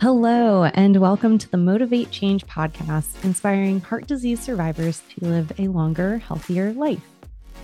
[0.00, 5.68] Hello, and welcome to the Motivate Change podcast, inspiring heart disease survivors to live a
[5.68, 7.04] longer, healthier life.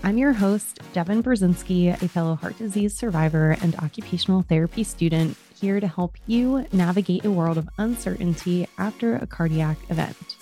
[0.03, 5.79] I'm your host, Devon Brzezinski, a fellow heart disease survivor and occupational therapy student, here
[5.79, 10.37] to help you navigate a world of uncertainty after a cardiac event.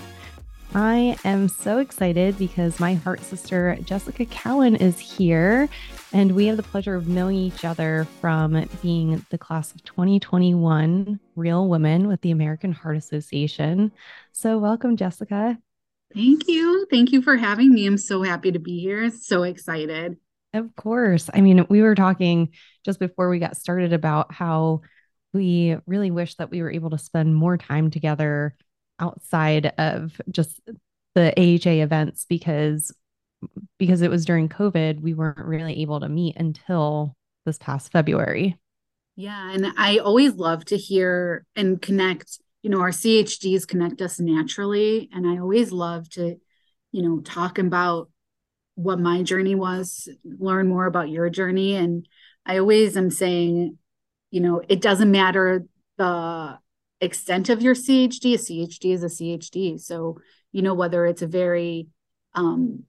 [0.76, 5.70] I am so excited because my heart sister, Jessica Cowin, is here.
[6.12, 11.18] And we have the pleasure of knowing each other from being the class of 2021
[11.38, 13.94] Real Women with the American Heart Association.
[14.34, 15.58] So, welcome, Jessica.
[16.14, 16.86] Thank you.
[16.92, 17.86] Thank you for having me.
[17.86, 19.10] I'm so happy to be here.
[19.12, 20.18] So excited.
[20.54, 21.30] Of course.
[21.34, 22.50] I mean, we were talking
[22.84, 24.82] just before we got started about how
[25.32, 28.58] we really wish that we were able to spend more time together
[29.00, 30.60] outside of just
[31.16, 32.94] the AHA events because
[33.78, 38.58] because it was during COVID, we weren't really able to meet until this past February.
[39.16, 44.20] Yeah, and I always love to hear and connect, you know, our CHDs connect us
[44.20, 46.36] naturally and I always love to,
[46.92, 48.10] you know, talk about
[48.76, 52.08] what my journey was, learn more about your journey and
[52.46, 53.78] I always am saying,
[54.32, 55.66] you know, it doesn't matter
[55.98, 56.60] the
[57.02, 58.36] extent of your CHD.
[58.36, 59.80] A CHD is a CHD.
[59.80, 60.20] So,
[60.52, 61.88] you know, whether it's a very,
[62.34, 62.84] um,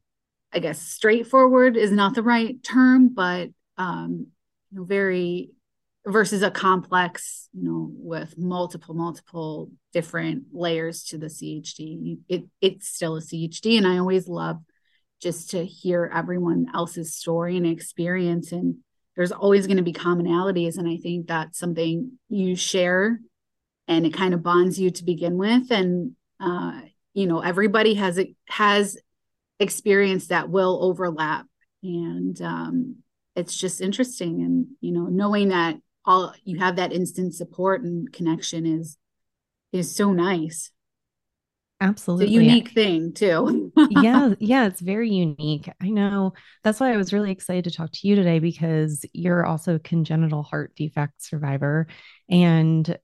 [0.53, 4.29] I guess, straightforward is not the right term, but, um,
[4.71, 5.51] you know, very
[6.07, 12.19] versus a complex, you know, with multiple, multiple different layers to the CHD.
[12.29, 13.77] It, it's still a CHD.
[13.77, 14.61] And I always love
[15.21, 18.53] just to hear everyone else's story and experience.
[18.53, 18.77] And
[19.17, 20.79] there's always going to be commonalities.
[20.79, 23.19] And I think that's something you share
[23.89, 25.71] and it kind of bonds you to begin with.
[25.71, 26.81] And uh,
[27.15, 28.99] you know everybody has it has
[29.59, 31.47] experience that will overlap.
[31.83, 32.97] And um,
[33.35, 34.43] it's just interesting.
[34.43, 38.97] And you know knowing that all you have that instant support and connection is
[39.73, 40.71] is so nice.
[41.79, 43.73] Absolutely it's a unique thing too.
[43.91, 45.71] Yeah yeah it's very unique.
[45.81, 46.33] I know.
[46.65, 49.79] That's why i was really excited to talk to you today because you're also a
[49.79, 51.87] congenital heart defect survivor.
[52.29, 52.97] And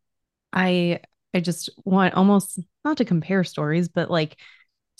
[0.53, 1.01] I
[1.35, 4.37] I just want almost not to compare stories, but like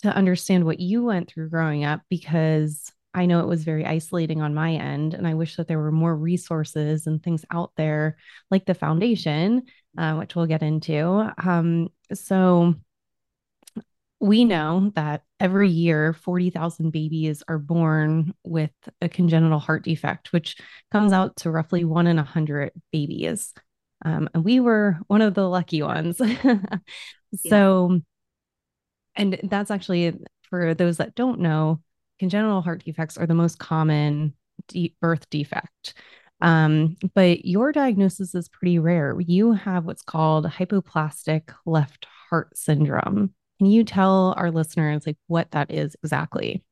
[0.01, 4.41] to understand what you went through growing up because I know it was very isolating
[4.41, 5.13] on my end.
[5.13, 8.17] And I wish that there were more resources and things out there
[8.49, 9.63] like the foundation,
[9.97, 11.31] uh, which we'll get into.
[11.43, 12.75] Um, so
[14.19, 18.71] we know that every year 40,000 babies are born with
[19.01, 20.57] a congenital heart defect, which
[20.91, 23.53] comes out to roughly one in a hundred babies.
[24.03, 26.17] Um, and we were one of the lucky ones.
[27.47, 27.99] so, yeah.
[29.15, 30.13] and that's actually
[30.49, 31.81] for those that don't know,
[32.19, 34.33] congenital heart defects are the most common
[34.67, 35.93] de- birth defect.
[36.41, 39.17] Um, but your diagnosis is pretty rare.
[39.19, 43.33] You have what's called hypoplastic left heart syndrome.
[43.59, 46.63] Can you tell our listeners like what that is exactly?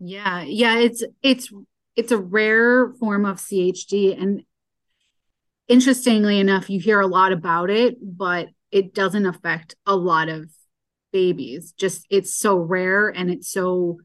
[0.00, 1.52] Yeah, yeah, it's it's
[1.96, 4.42] it's a rare form of CHD and
[5.68, 10.50] interestingly enough, you hear a lot about it, but it doesn't affect a lot of
[11.12, 11.72] babies.
[11.72, 13.98] Just it's so rare and it's so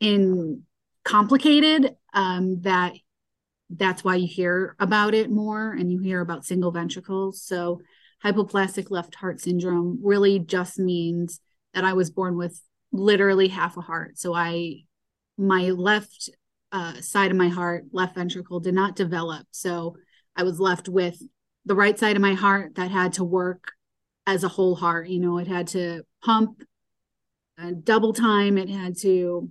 [0.00, 0.62] in
[1.04, 2.94] complicated um, that
[3.70, 7.42] that's why you hear about it more and you hear about single ventricles.
[7.42, 7.80] So
[8.24, 11.40] hypoplastic left heart syndrome really just means
[11.74, 12.60] that I was born with
[12.92, 14.18] literally half a heart.
[14.18, 14.82] So I
[15.38, 16.28] my left
[16.70, 19.46] uh, side of my heart, left ventricle did not develop.
[19.50, 19.96] So
[20.36, 21.22] I was left with
[21.64, 23.72] the right side of my heart that had to work
[24.26, 25.08] as a whole heart.
[25.08, 26.62] You know, it had to pump
[27.84, 29.50] double time, it had to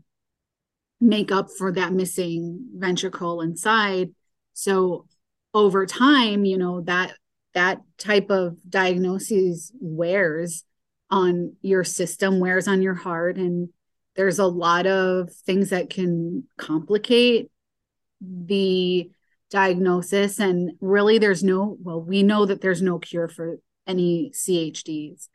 [0.99, 4.09] make up for that missing ventricle inside.
[4.53, 5.07] So
[5.53, 7.13] over time, you know, that
[7.53, 10.63] that type of diagnosis wears
[11.09, 13.37] on your system, wears on your heart.
[13.37, 13.69] And
[14.15, 17.51] there's a lot of things that can complicate
[18.21, 19.09] the
[19.51, 25.27] diagnosis and really there's no well we know that there's no cure for any chds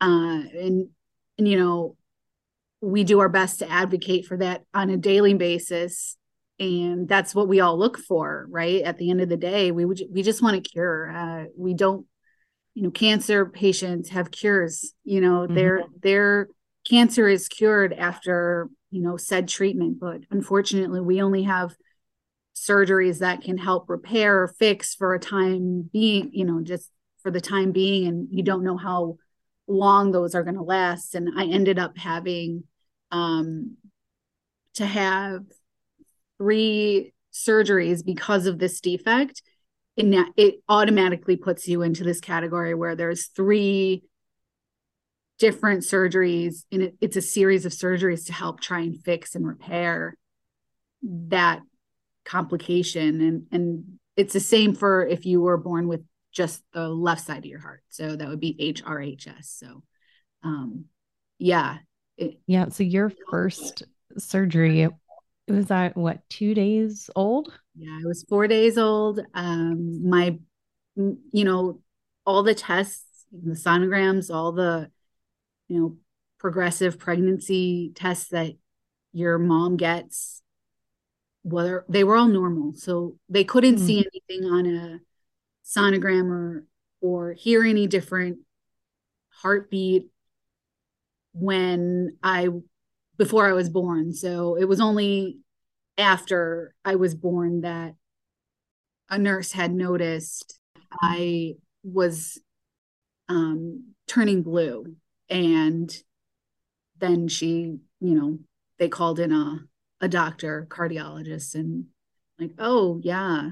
[0.00, 0.06] uh,
[0.54, 0.88] and
[1.36, 1.96] and you know
[2.80, 6.16] we do our best to advocate for that on a daily basis
[6.58, 8.82] and that's what we all look for right?
[8.82, 11.10] At the end of the day we would we just want a cure.
[11.10, 12.06] Uh, we don't
[12.74, 15.54] you know cancer patients have cures you know mm-hmm.
[15.54, 16.48] their their
[16.88, 21.74] cancer is cured after you know said treatment but unfortunately we only have
[22.56, 26.90] surgeries that can help repair or fix for a time being, you know, just
[27.22, 28.06] for the time being.
[28.06, 29.18] And you don't know how
[29.68, 31.14] long those are going to last.
[31.14, 32.64] And I ended up having
[33.10, 33.76] um,
[34.74, 35.42] to have
[36.38, 39.42] three surgeries because of this defect.
[39.98, 44.04] And it, it automatically puts you into this category where there's three
[45.38, 49.46] different surgeries and it, it's a series of surgeries to help try and fix and
[49.46, 50.16] repair
[51.02, 51.60] that
[52.26, 53.20] complication.
[53.20, 53.84] And and
[54.16, 56.02] it's the same for if you were born with
[56.32, 57.82] just the left side of your heart.
[57.88, 59.82] So that would be hrhs so
[60.42, 60.84] um
[61.38, 61.78] yeah
[62.18, 63.84] it, yeah so your first
[64.18, 64.92] surgery it
[65.48, 67.52] was that what two days old?
[67.74, 69.20] Yeah i was four days old.
[69.34, 70.38] Um my
[70.94, 71.80] you know
[72.24, 74.90] all the tests the sonograms all the
[75.68, 75.96] you know
[76.38, 78.52] progressive pregnancy tests that
[79.12, 80.42] your mom gets
[81.46, 82.74] whether they were all normal.
[82.74, 83.86] So they couldn't mm.
[83.86, 84.98] see anything on a
[85.64, 86.66] sonogram or
[87.00, 88.38] or hear any different
[89.28, 90.08] heartbeat
[91.32, 92.48] when i
[93.16, 94.12] before i was born.
[94.12, 95.38] So it was only
[95.96, 97.94] after i was born that
[99.08, 100.58] a nurse had noticed
[101.00, 101.54] i
[101.84, 102.40] was
[103.28, 104.96] um, turning blue.
[105.28, 105.96] And
[106.98, 108.38] then she you know
[108.78, 109.60] they called in a
[110.00, 111.86] a doctor cardiologist and
[112.38, 113.48] like oh yeah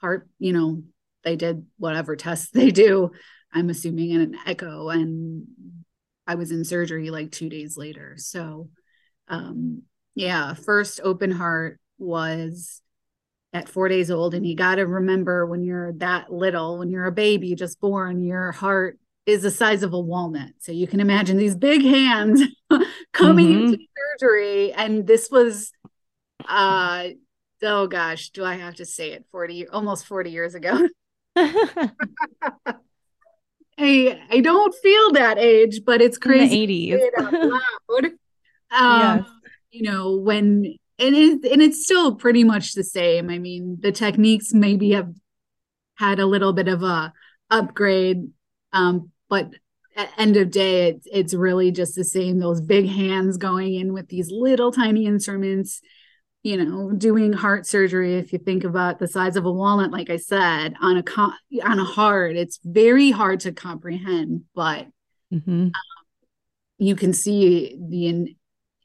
[0.00, 0.82] heart you know
[1.22, 3.10] they did whatever tests they do.
[3.52, 5.46] I'm assuming in an echo and
[6.26, 8.14] i was in surgery like two days later.
[8.16, 8.70] So
[9.28, 9.82] um
[10.14, 12.82] yeah first open heart was
[13.52, 17.06] at four days old and you got to remember when you're that little when you're
[17.06, 18.98] a baby just born your heart
[19.30, 20.50] is the size of a walnut.
[20.58, 22.42] So you can imagine these big hands
[23.12, 23.74] coming mm-hmm.
[23.74, 23.84] into
[24.18, 24.72] surgery.
[24.72, 25.72] And this was,
[26.48, 27.08] uh,
[27.62, 29.24] oh gosh, do I have to say it?
[29.30, 30.88] 40, almost 40 years ago.
[31.36, 31.92] I,
[34.30, 36.90] I don't feel that age, but it's crazy.
[36.90, 38.04] In the 80s.
[38.70, 39.28] um, yes.
[39.70, 43.30] You know, when, and, it, and it's still pretty much the same.
[43.30, 45.14] I mean, the techniques maybe have
[45.96, 47.12] had a little bit of a
[47.50, 48.30] upgrade
[48.72, 49.50] um, but
[49.96, 52.38] at end of day, it's it's really just the same.
[52.38, 55.80] Those big hands going in with these little tiny instruments,
[56.42, 58.16] you know, doing heart surgery.
[58.16, 61.04] If you think about the size of a walnut, like I said, on a
[61.64, 64.44] on a heart, it's very hard to comprehend.
[64.54, 64.86] But
[65.32, 65.50] mm-hmm.
[65.50, 65.72] um,
[66.78, 68.36] you can see the,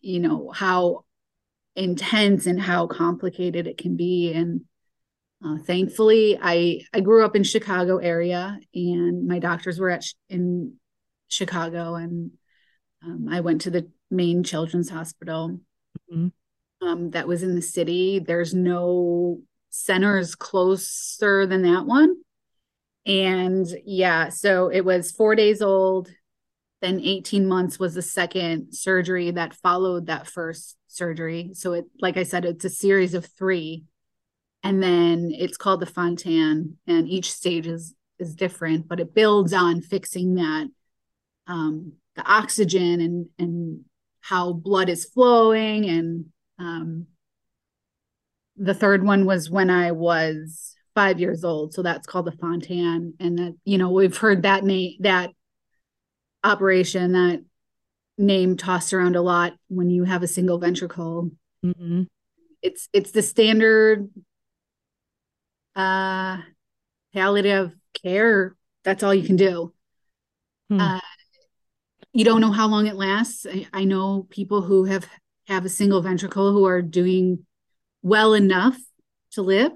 [0.02, 1.06] you know, how
[1.76, 4.62] intense and how complicated it can be, and
[5.44, 10.76] uh, thankfully, I I grew up in Chicago area, and my doctors were at in
[11.28, 12.32] Chicago, and
[13.04, 15.60] um, I went to the main children's hospital
[16.12, 16.88] mm-hmm.
[16.88, 18.20] um, that was in the city.
[18.20, 22.16] There's no centers closer than that one,
[23.06, 26.10] and yeah, so it was four days old.
[26.82, 31.52] Then 18 months was the second surgery that followed that first surgery.
[31.54, 33.86] So it, like I said, it's a series of three
[34.66, 39.54] and then it's called the Fontan, and each stage is is different, but it builds
[39.54, 40.68] on fixing that
[41.48, 43.86] um, the oxygen and and
[44.22, 46.26] how blood is flowing, and
[46.58, 47.06] um,
[48.58, 53.14] the third one was when I was five years old, so that's called the Fontan,
[53.20, 55.30] and that you know we've heard that name that
[56.44, 57.46] operation that
[58.18, 61.30] name tossed around a lot when you have a single ventricle.
[61.64, 62.04] Mm-hmm.
[62.64, 64.10] It's it's the standard
[65.76, 66.38] uh,
[67.14, 69.74] palliative care, that's all you can do.
[70.70, 70.80] Hmm.
[70.80, 71.00] Uh,
[72.14, 73.46] you don't know how long it lasts.
[73.50, 75.06] I, I, know people who have
[75.48, 77.46] have a single ventricle who are doing
[78.02, 78.78] well enough
[79.32, 79.72] to live,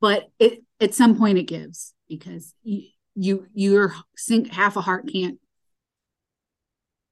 [0.00, 3.94] but it at some point it gives because you, you your
[4.50, 5.38] half a heart can't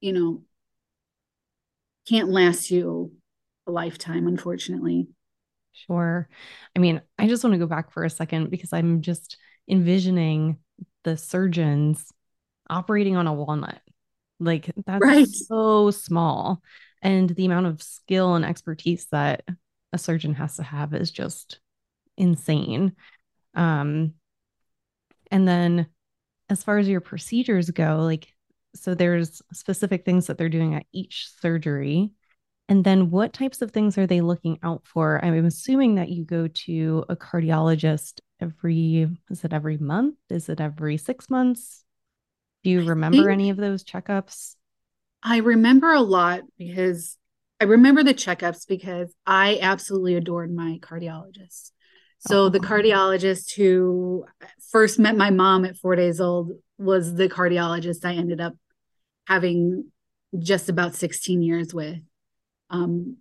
[0.01, 0.43] you know
[2.09, 3.13] can't last you
[3.67, 5.09] a lifetime unfortunately
[5.87, 6.29] Sure.
[6.75, 9.37] I mean, I just want to go back for a second because I'm just
[9.69, 10.59] envisioning
[11.05, 12.13] the surgeons
[12.69, 13.81] operating on a walnut.
[14.41, 15.27] Like that's right.
[15.29, 16.63] so small.
[17.03, 19.45] And the amount of skill and expertise that
[19.93, 21.61] a surgeon has to have is just
[22.17, 22.97] insane.
[23.55, 24.15] Um,
[25.31, 25.87] and then
[26.49, 28.33] as far as your procedures go, like,
[28.75, 32.11] so there's specific things that they're doing at each surgery.
[32.69, 35.25] And then what types of things are they looking out for?
[35.25, 40.17] I'm assuming that you go to a cardiologist every, is it every month?
[40.31, 41.85] Is it every six months?
[42.65, 44.57] Do you remember any of those checkups?
[45.23, 47.17] I remember a lot because
[47.61, 51.71] I remember the checkups because I absolutely adored my cardiologist.
[52.19, 52.49] So oh.
[52.49, 54.25] the cardiologist who
[54.71, 58.55] first met my mom at four days old was the cardiologist I ended up
[59.27, 59.91] having
[60.39, 61.99] just about 16 years with.
[62.71, 63.19] Um,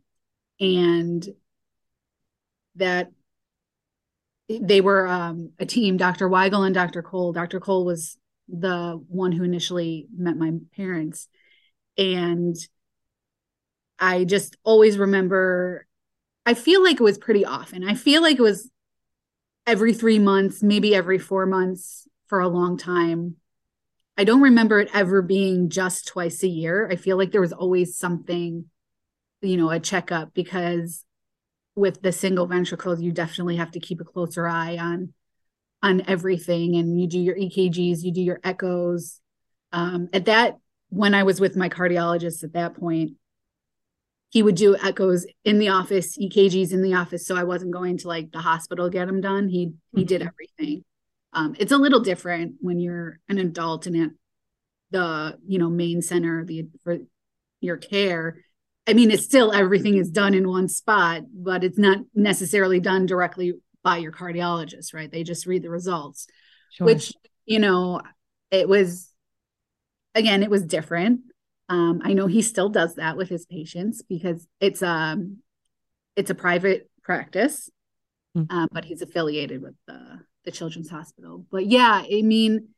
[0.60, 1.28] and
[2.76, 3.12] that
[4.48, 6.30] they were um, a team, Dr.
[6.30, 7.02] Weigel and Dr.
[7.02, 7.34] Cole.
[7.34, 7.60] Dr.
[7.60, 11.28] Cole was the one who initially met my parents.
[11.98, 12.56] And
[13.98, 15.88] I just always remember,
[16.46, 17.84] I feel like it was pretty often.
[17.84, 18.70] I feel like it was
[19.66, 23.38] every three months, maybe every four months for a long time.
[24.18, 26.88] I don't remember it ever being just twice a year.
[26.90, 28.66] I feel like there was always something,
[29.46, 31.04] you know, a checkup because
[31.76, 35.14] with the single ventricles, you definitely have to keep a closer eye on
[35.82, 36.76] on everything.
[36.76, 39.20] And you do your EKGs, you do your echoes.
[39.72, 40.58] Um, at that,
[40.90, 43.14] when I was with my cardiologist at that point,
[44.30, 47.26] he would do echoes in the office, EKGs in the office.
[47.26, 49.48] So I wasn't going to like the hospital get them done.
[49.48, 50.28] He he did mm-hmm.
[50.28, 50.84] everything.
[51.34, 54.10] Um, it's a little different when you're an adult and at
[54.92, 56.98] the you know main center the for
[57.62, 58.38] your care.
[58.88, 63.06] I mean, it's still everything is done in one spot, but it's not necessarily done
[63.06, 65.12] directly by your cardiologist, right?
[65.12, 66.28] They just read the results,
[66.72, 66.86] sure.
[66.86, 67.14] which
[67.46, 68.02] you know
[68.52, 69.12] it was
[70.14, 71.22] again it was different
[71.70, 75.38] um, I know he still does that with his patients because it's um
[76.16, 77.70] it's a private practice,
[78.38, 78.68] mm.
[78.72, 81.46] but he's affiliated with the the Children's Hospital.
[81.52, 82.70] But yeah, I mean,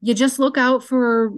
[0.00, 1.32] you just look out for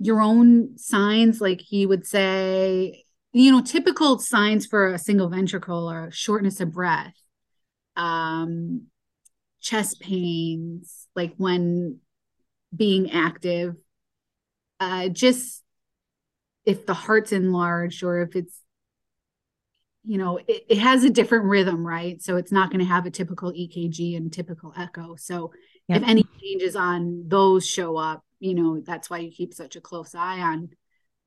[0.00, 5.88] your own signs, like he would say, you know, typical signs for a single ventricle
[5.88, 7.14] are shortness of breath,
[7.94, 8.86] um,
[9.60, 12.00] chest pains, like when
[12.74, 13.76] being active
[14.80, 15.62] uh, just
[16.64, 18.60] if the heart's enlarged or if it's
[20.04, 23.04] you know it, it has a different rhythm right so it's not going to have
[23.04, 25.52] a typical ekg and typical echo so
[25.88, 26.00] yep.
[26.00, 29.80] if any changes on those show up you know that's why you keep such a
[29.80, 30.70] close eye on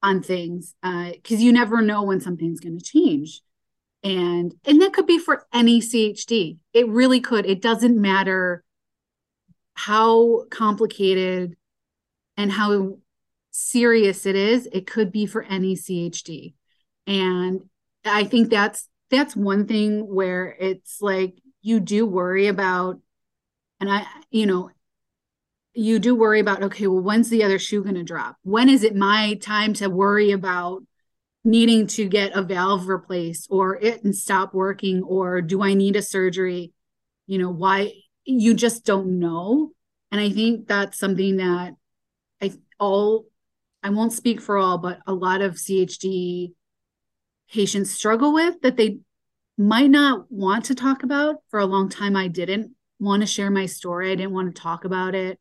[0.02, 3.42] on things Uh, because uh, you never know when something's going to change.
[4.04, 7.46] And and that could be for any chd it really could.
[7.46, 8.64] It doesn't matter
[9.76, 11.56] how complicated
[12.38, 12.98] and how
[13.52, 16.54] serious it is, it could be for any CHD.
[17.08, 17.62] And
[18.06, 23.00] I think that's that's one thing where it's like you do worry about
[23.80, 24.72] and I you know
[25.74, 28.84] you do worry about okay well when's the other shoe going to drop when is
[28.84, 30.84] it my time to worry about
[31.44, 35.96] needing to get a valve replaced or it and stop working or do i need
[35.96, 36.72] a surgery
[37.28, 37.92] you know why
[38.24, 39.72] you just don't know
[40.12, 41.74] and i think that's something that
[42.42, 43.26] i all
[43.84, 46.54] I won't speak for all, but a lot of CHD
[47.52, 49.00] patients struggle with that they
[49.58, 51.36] might not want to talk about.
[51.50, 54.12] For a long time, I didn't want to share my story.
[54.12, 55.38] I didn't want to talk about it.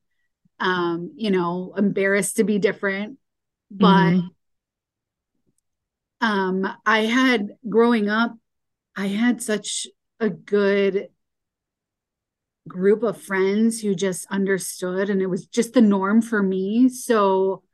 [0.62, 3.19] Um, you know, embarrassed to be different.
[3.71, 4.26] But mm-hmm.
[6.26, 8.37] um, I had growing up,
[8.95, 9.88] I had such
[10.21, 11.09] a good
[12.69, 16.88] group of friends who just understood and it was just the norm for me.
[16.88, 17.64] So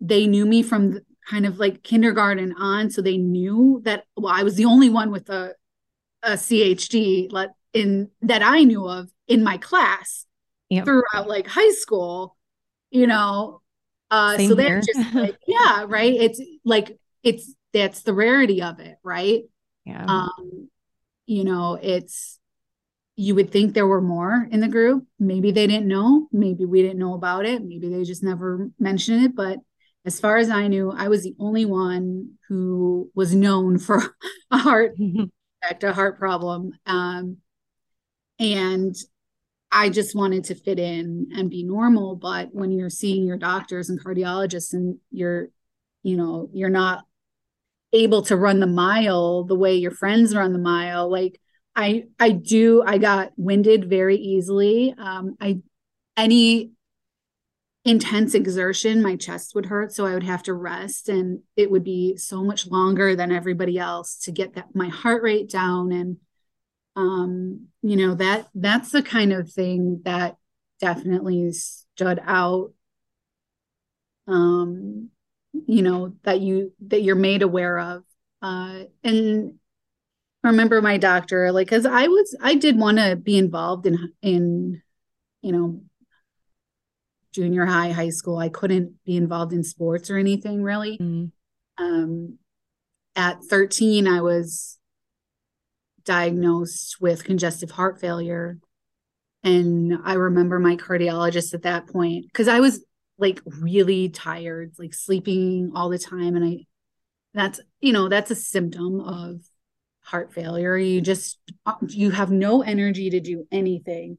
[0.00, 4.42] they knew me from kind of like kindergarten on so they knew that well i
[4.42, 5.52] was the only one with a
[6.22, 10.24] a chd let in that i knew of in my class
[10.68, 10.84] yep.
[10.84, 12.36] throughout like high school
[12.90, 13.60] you know
[14.10, 16.14] uh Same so they're just like yeah right?
[16.14, 19.42] It's like it's that's the rarity of it right?
[19.84, 20.04] Yeah.
[20.04, 20.68] Um
[21.26, 22.38] you know it's
[23.16, 25.06] you would think there were more in the group.
[25.18, 26.28] Maybe they didn't know.
[26.32, 27.64] Maybe we didn't know about it.
[27.64, 29.34] Maybe they just never mentioned it.
[29.34, 29.58] But
[30.04, 34.14] as far as I knew, I was the only one who was known for
[34.50, 34.96] a heart
[35.82, 36.72] a heart problem.
[36.84, 37.38] Um,
[38.38, 38.94] and
[39.76, 42.16] I just wanted to fit in and be normal.
[42.16, 45.50] But when you're seeing your doctors and cardiologists and you're,
[46.02, 47.04] you know, you're not
[47.92, 51.38] able to run the mile the way your friends run the mile, like
[51.74, 54.94] I I do, I got winded very easily.
[54.96, 55.60] Um, I
[56.16, 56.70] any
[57.84, 59.92] intense exertion, my chest would hurt.
[59.92, 63.78] So I would have to rest and it would be so much longer than everybody
[63.78, 65.92] else to get that my heart rate down.
[65.92, 66.16] And
[66.96, 70.36] um, you know, that that's the kind of thing that
[70.80, 72.72] definitely stood out.
[74.26, 75.10] Um,
[75.66, 78.02] you know, that you that you're made aware of.
[78.42, 79.54] Uh and
[80.42, 84.82] remember my doctor, like because I was I did want to be involved in in
[85.42, 85.80] you know
[87.32, 90.96] junior high, high school, I couldn't be involved in sports or anything really.
[90.98, 91.26] Mm-hmm.
[91.78, 92.38] Um,
[93.14, 94.78] at 13, I was
[96.06, 98.58] diagnosed with congestive heart failure.
[99.44, 102.84] And I remember my cardiologist at that point, because I was
[103.18, 106.36] like really tired, like sleeping all the time.
[106.36, 106.66] And I,
[107.34, 109.40] that's, you know, that's a symptom of
[110.00, 110.76] heart failure.
[110.76, 111.38] You just
[111.88, 114.18] you have no energy to do anything.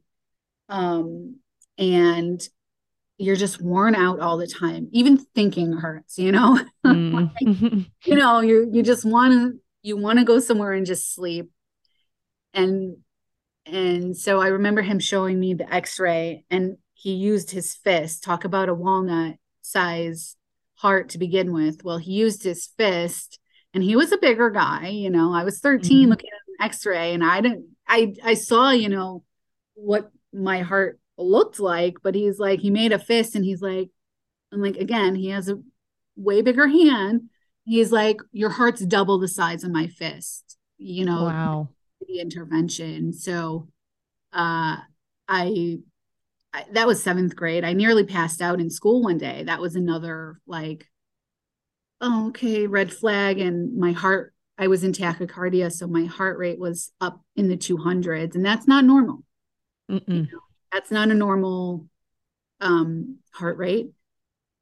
[0.68, 1.36] Um
[1.78, 2.40] and
[3.16, 4.88] you're just worn out all the time.
[4.92, 6.60] Even thinking hurts, you know.
[6.86, 7.30] Mm.
[7.34, 11.14] like, you know, you you just want to you want to go somewhere and just
[11.14, 11.50] sleep.
[12.54, 12.98] And
[13.66, 18.44] and so I remember him showing me the x-ray and he used his fist, talk
[18.44, 20.36] about a walnut size
[20.76, 21.84] heart to begin with.
[21.84, 23.38] Well, he used his fist
[23.74, 25.32] and he was a bigger guy, you know.
[25.32, 26.10] I was 13 mm-hmm.
[26.10, 29.22] looking at an x-ray and I didn't I I saw, you know,
[29.74, 33.90] what my heart looked like, but he's like he made a fist and he's like
[34.50, 35.60] and like again, he has a
[36.16, 37.28] way bigger hand.
[37.64, 40.56] He's like your heart's double the size of my fist.
[40.78, 41.24] You know.
[41.24, 41.68] Wow.
[42.08, 43.12] The intervention.
[43.12, 43.68] So
[44.32, 44.78] uh
[45.28, 45.78] I
[46.52, 47.64] I, that was seventh grade.
[47.64, 49.44] I nearly passed out in school one day.
[49.44, 50.88] That was another like,
[52.00, 53.38] oh, okay, red flag.
[53.38, 55.70] And my heart, I was in tachycardia.
[55.70, 59.24] So my heart rate was up in the 200s, and that's not normal.
[60.14, 60.40] You know,
[60.72, 61.86] that's not a normal
[62.60, 63.90] um, heart rate.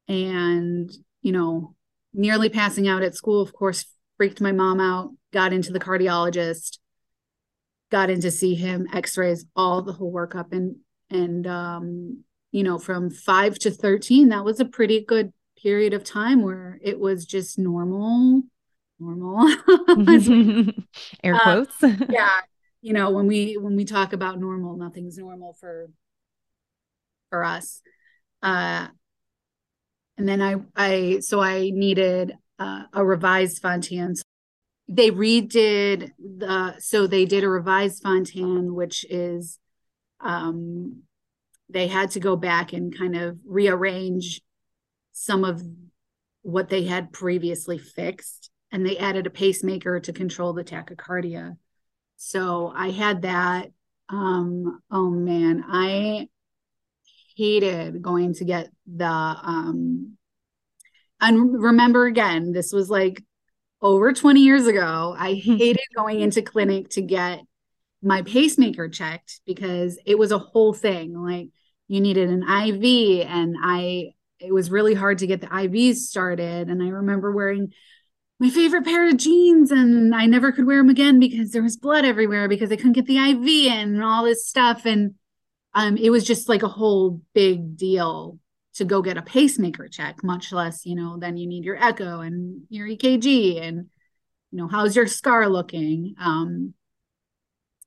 [0.09, 0.91] And,
[1.23, 1.75] you know,
[2.13, 3.87] nearly passing out at school, of course,
[4.17, 6.79] freaked my mom out, got into the cardiologist,
[7.91, 10.53] got in to see him, x rays, all the whole workup.
[10.53, 10.77] And
[11.11, 16.05] and um, you know from 5 to 13 that was a pretty good period of
[16.05, 18.43] time where it was just normal
[18.99, 19.47] normal.
[21.23, 21.83] Air uh, quotes.
[21.83, 22.41] uh, yeah
[22.81, 25.91] you know when we when we talk about normal nothing's normal for
[27.31, 27.83] for us.
[28.43, 28.89] Uh
[30.19, 34.15] and then i i so i needed uh, a revised fontan
[34.89, 39.59] they redid the so they did a revised fontan which is
[40.21, 41.03] um,
[41.69, 44.41] they had to go back and kind of rearrange
[45.13, 45.63] some of
[46.43, 51.57] what they had previously fixed and they added a pacemaker to control the tachycardia.
[52.17, 53.71] So i had that
[54.09, 56.29] um oh man i
[57.37, 60.17] hated going to get the um
[61.21, 63.23] and remember again this was like
[63.83, 67.41] over 20 years ago i hated going into clinic to get
[68.07, 71.15] my pacemaker checked because it was a whole thing.
[71.15, 71.49] Like
[71.89, 76.69] you needed an IV, and I it was really hard to get the IVs started.
[76.69, 77.73] And I remember wearing
[78.39, 81.77] my favorite pair of jeans, and I never could wear them again because there was
[81.77, 84.85] blood everywhere because I couldn't get the IV in and all this stuff.
[84.85, 85.15] And
[85.75, 88.39] um, it was just like a whole big deal
[88.77, 92.21] to go get a pacemaker check, much less, you know, then you need your echo
[92.21, 93.87] and your EKG and,
[94.51, 96.15] you know, how's your scar looking?
[96.21, 96.75] Um,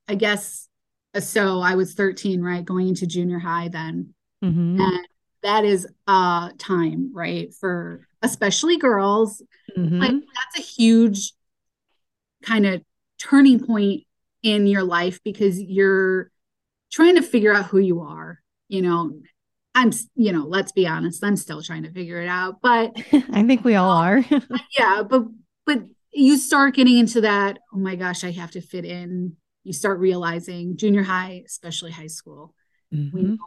[0.07, 0.67] I guess
[1.13, 2.65] uh, so I was 13, right?
[2.65, 4.13] Going into junior high then.
[4.43, 4.81] Mm-hmm.
[4.81, 5.07] And
[5.43, 7.53] that is uh time, right?
[7.53, 9.41] For especially girls.
[9.77, 9.99] Mm-hmm.
[9.99, 11.33] Like that's a huge
[12.43, 12.81] kind of
[13.19, 14.03] turning point
[14.41, 16.31] in your life because you're
[16.91, 19.13] trying to figure out who you are, you know.
[19.79, 22.91] I'm, you know, let's be honest, I'm still trying to figure it out, but
[23.31, 24.23] I think we all are.
[24.77, 25.23] yeah, but
[25.65, 29.73] but you start getting into that, oh my gosh, I have to fit in you
[29.73, 32.53] start realizing junior high, especially high school,
[32.93, 33.15] mm-hmm.
[33.15, 33.37] we know,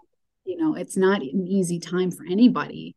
[0.44, 2.94] you know, it's not an easy time for anybody.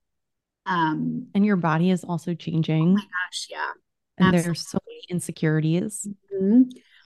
[0.65, 2.84] Um, and your body is also changing.
[2.84, 3.71] Oh my gosh, yeah.
[4.17, 4.43] And Absolutely.
[4.43, 6.08] there's so many insecurities.
[6.34, 6.63] Mm-hmm.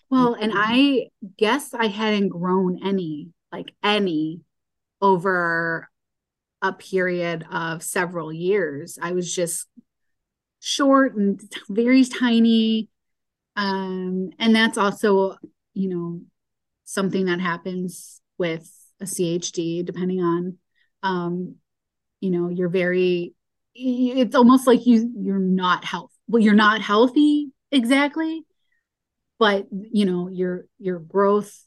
[0.10, 4.42] Well, and I guess I hadn't grown any, like any,
[5.02, 5.89] over
[6.62, 8.98] a period of several years.
[9.02, 9.68] I was just
[10.60, 12.90] short and very tiny.
[13.56, 15.38] Um, and that's also
[15.74, 16.22] you know
[16.86, 18.70] something that happens with
[19.00, 20.58] a CHD depending on
[21.04, 21.56] um
[22.20, 23.34] you know you're very
[23.74, 28.44] it's almost like you you're not health well you're not healthy exactly
[29.38, 31.64] but you know your your growth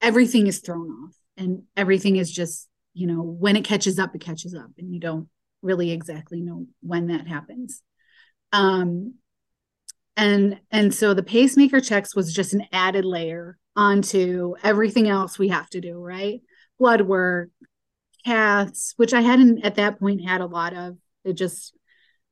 [0.00, 2.67] everything is thrown off and everything is just
[2.98, 5.28] you know when it catches up it catches up and you don't
[5.62, 7.82] really exactly know when that happens.
[8.52, 9.14] Um
[10.16, 15.48] and and so the pacemaker checks was just an added layer onto everything else we
[15.48, 16.40] have to do right?
[16.78, 17.50] Blood work
[18.26, 20.96] caths which i hadn't at that point had a lot of.
[21.24, 21.76] It just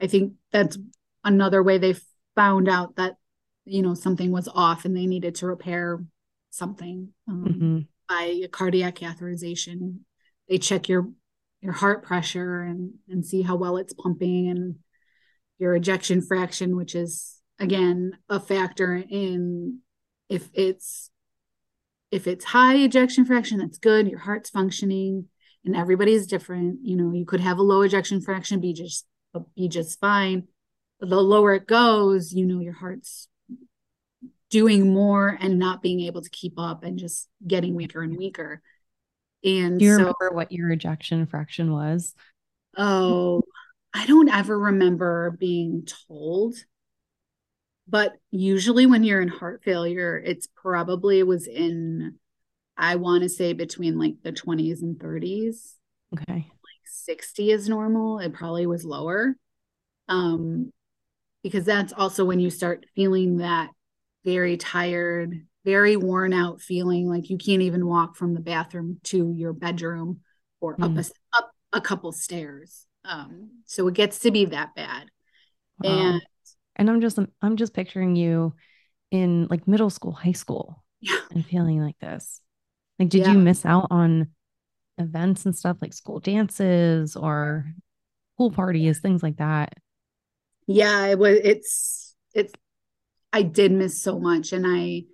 [0.00, 0.79] i think that's
[1.22, 1.94] another way they
[2.35, 3.14] found out that
[3.64, 6.02] you know something was off and they needed to repair
[6.50, 7.79] something um, mm-hmm.
[8.09, 9.98] by a cardiac catheterization
[10.49, 11.09] they check your
[11.61, 14.77] your heart pressure and and see how well it's pumping and
[15.59, 19.81] your ejection fraction which is again a factor in
[20.29, 21.11] if it's
[22.11, 25.27] if it's high ejection fraction that's good your heart's functioning
[25.65, 29.07] and everybody's different you know you could have a low ejection fraction be just
[29.55, 30.47] be just fine
[31.01, 33.29] but the lower it goes you know your heart's
[34.51, 38.63] doing more and not being able to keep up and just getting weaker and weaker.
[39.47, 42.15] And Do you so, remember what your ejection fraction was?
[42.77, 43.43] oh,
[43.95, 46.57] I don't ever remember being told.
[47.89, 52.17] But usually when you're in heart failure, it's probably was in,
[52.77, 55.77] I want to say between like the 20s and 30s.
[56.13, 56.47] Okay.
[56.51, 58.19] Like 60 is normal.
[58.19, 59.37] It probably was lower.
[60.09, 60.73] Um,
[61.45, 63.71] because that's also when you start feeling that
[64.25, 69.35] very tired, very worn out feeling like you can't even walk from the bathroom to
[69.37, 70.20] your bedroom
[70.62, 71.00] or up Mm.
[71.00, 72.87] a up a couple stairs.
[73.05, 75.09] Um, so it gets to be that bad.
[75.79, 76.14] Wow.
[76.14, 76.22] And
[76.76, 78.55] And I'm just I'm just picturing you
[79.11, 82.40] in like middle school, high school, yeah, and feeling like this.
[82.98, 83.33] Like, did Yeah.
[83.33, 84.29] you miss out on
[84.98, 87.66] events and stuff like school dances or
[88.38, 89.74] pool parties, things like that?
[90.66, 92.52] yeah, it was it's it's
[93.33, 95.05] I did miss so much and I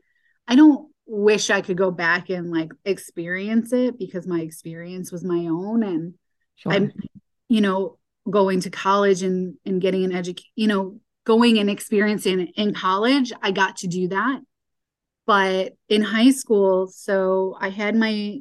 [0.46, 5.24] I don't wish I could go back and like experience it because my experience was
[5.24, 6.14] my own and
[6.54, 6.72] Sure.
[6.72, 6.92] I'm
[7.48, 7.98] you know
[8.30, 13.32] going to college and and getting an education you know going and experiencing in college
[13.42, 14.40] I got to do that
[15.26, 18.38] but in high school so I had my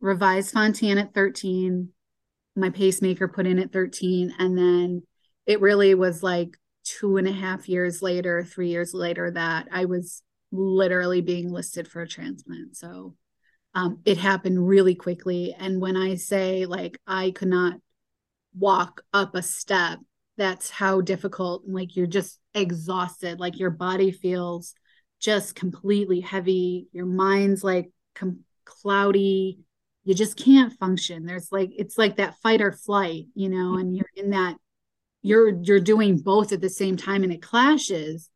[0.00, 1.90] revised Fontan at 13
[2.56, 5.02] my pacemaker put in at 13 and then
[5.46, 9.84] it really was like two and a half years later three years later that I
[9.84, 12.76] was literally being listed for a transplant.
[12.76, 13.16] So
[13.74, 15.54] um, it happened really quickly.
[15.58, 17.74] And when i say like i could not
[18.54, 19.98] walk up a step
[20.36, 23.40] that's how difficult like you're just exhausted.
[23.40, 24.74] Like your body feels
[25.20, 26.88] just completely heavy.
[26.92, 29.60] Your mind's like com- cloudy.
[30.04, 31.26] You just can't function.
[31.26, 34.56] There's like it's like that fight or flight you know and you're in that
[35.22, 38.28] you're you're doing both at the same time and it clashes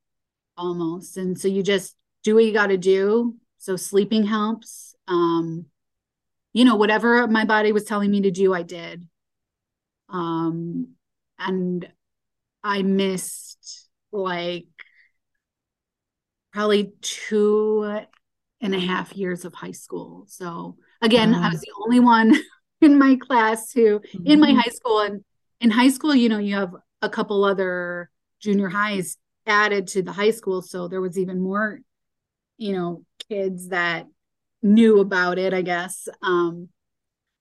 [0.56, 1.16] almost.
[1.16, 3.36] And so you just do what you got to do.
[3.58, 4.94] So sleeping helps.
[5.06, 5.66] Um
[6.52, 9.06] you know whatever my body was telling me to do i did.
[10.08, 10.88] Um
[11.38, 11.88] and
[12.64, 14.66] i missed like
[16.52, 18.00] probably two
[18.60, 20.24] and a half years of high school.
[20.28, 22.34] So again i was the only one
[22.80, 24.56] in my class who in my Mhm.
[24.62, 25.00] high school.
[25.00, 25.24] And
[25.60, 28.10] in high school you know you have a couple other
[28.40, 30.60] junior highs added to the high school.
[30.62, 31.80] So there was even more
[32.58, 34.06] you know kids that
[34.62, 36.08] knew about it i guess.
[36.22, 36.68] Um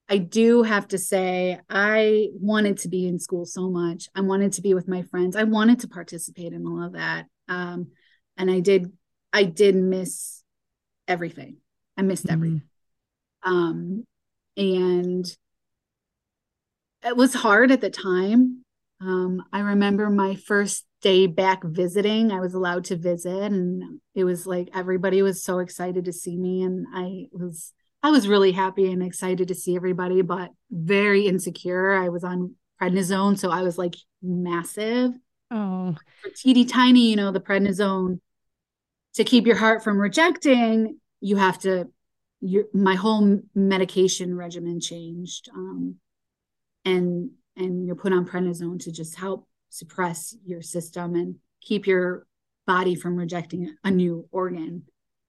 [0.08, 4.08] i do have to say i wanted to be in school so much.
[4.16, 5.36] I wanted to be with my friends.
[5.36, 7.26] I wanted to participate in all of that.
[7.48, 7.88] Um
[8.38, 8.92] and i did
[9.34, 10.44] i did miss
[11.08, 11.58] everything.
[11.98, 12.62] I missed everything.
[13.46, 13.50] Mhm.
[13.52, 14.04] um
[14.58, 15.26] and
[17.04, 18.64] it was hard at the time.
[19.02, 24.24] Um i remember my first day back visiting i was allowed to visit and it
[24.24, 28.52] was like everybody was so excited to see me and i was i was really
[28.52, 31.94] happy and excited to see everybody but very insecure.
[31.94, 35.12] I was on prednisone so i was like massive.
[35.52, 35.96] Oh,
[36.38, 38.20] teeny tiny you know the prednisone.
[39.18, 41.86] To keep your heart from rejecting you have to
[42.42, 45.98] your my whole medication regimen changed um
[46.84, 52.26] and and you're put on prednisone to just help suppress your system and keep your
[52.66, 54.84] body from rejecting a new organ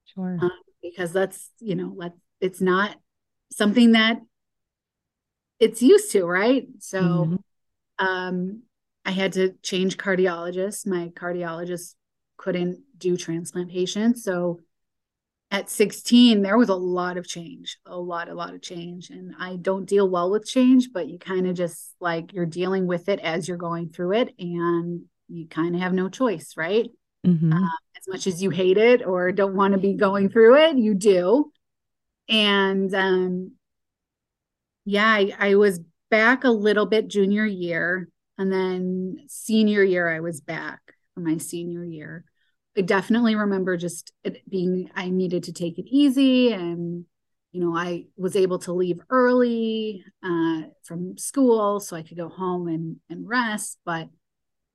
[0.05, 0.39] sure.
[0.41, 0.51] um,
[0.83, 2.97] because that's you know let it's not
[3.51, 4.21] something that
[5.59, 7.39] it's used to right so Mhm.
[7.99, 8.63] um
[9.05, 11.95] i had to change cardiologists my cardiologist
[12.37, 14.61] couldn't do transplant patients so
[15.51, 19.35] at 16 there was a lot of change a lot a lot of change and
[19.39, 23.09] i don't deal well with change but you kind of just like you're dealing with
[23.09, 26.91] it as you're going through it and you kind of have no choice right?
[27.25, 27.53] Mhm.
[27.97, 30.95] as much as you hate it or don't want to be going through it you
[30.95, 31.51] do.
[32.29, 33.53] And um
[34.85, 35.81] yeah I, I was
[36.11, 40.81] back a little bit junior year and then senior year i was back
[41.15, 42.25] for my senior year
[42.77, 47.05] i definitely remember just it being i needed to take it easy and
[47.53, 52.29] you know i was able to leave early uh, from school so i could go
[52.29, 53.79] home and and rest.
[53.85, 54.09] But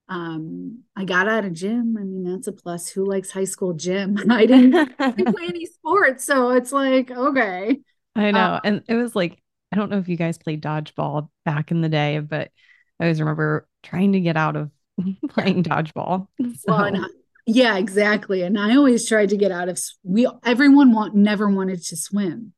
[0.09, 1.95] um i got out of gym.
[1.99, 2.89] I mean that's a plus.
[2.89, 4.17] Who likes high school gym?
[4.29, 7.79] I didn't, I didn't play any sports so it's like okay.
[8.15, 8.39] I know.
[8.39, 11.81] Uh, and it was like, I don't know if you guys played dodgeball back in
[11.81, 12.51] the day, but
[12.99, 14.71] I always remember trying to get out of
[15.29, 16.27] playing dodgeball.
[16.39, 17.07] So, well and I-
[17.47, 21.81] yeah exactly and i always tried to get out of we everyone want never wanted
[21.83, 22.53] to swim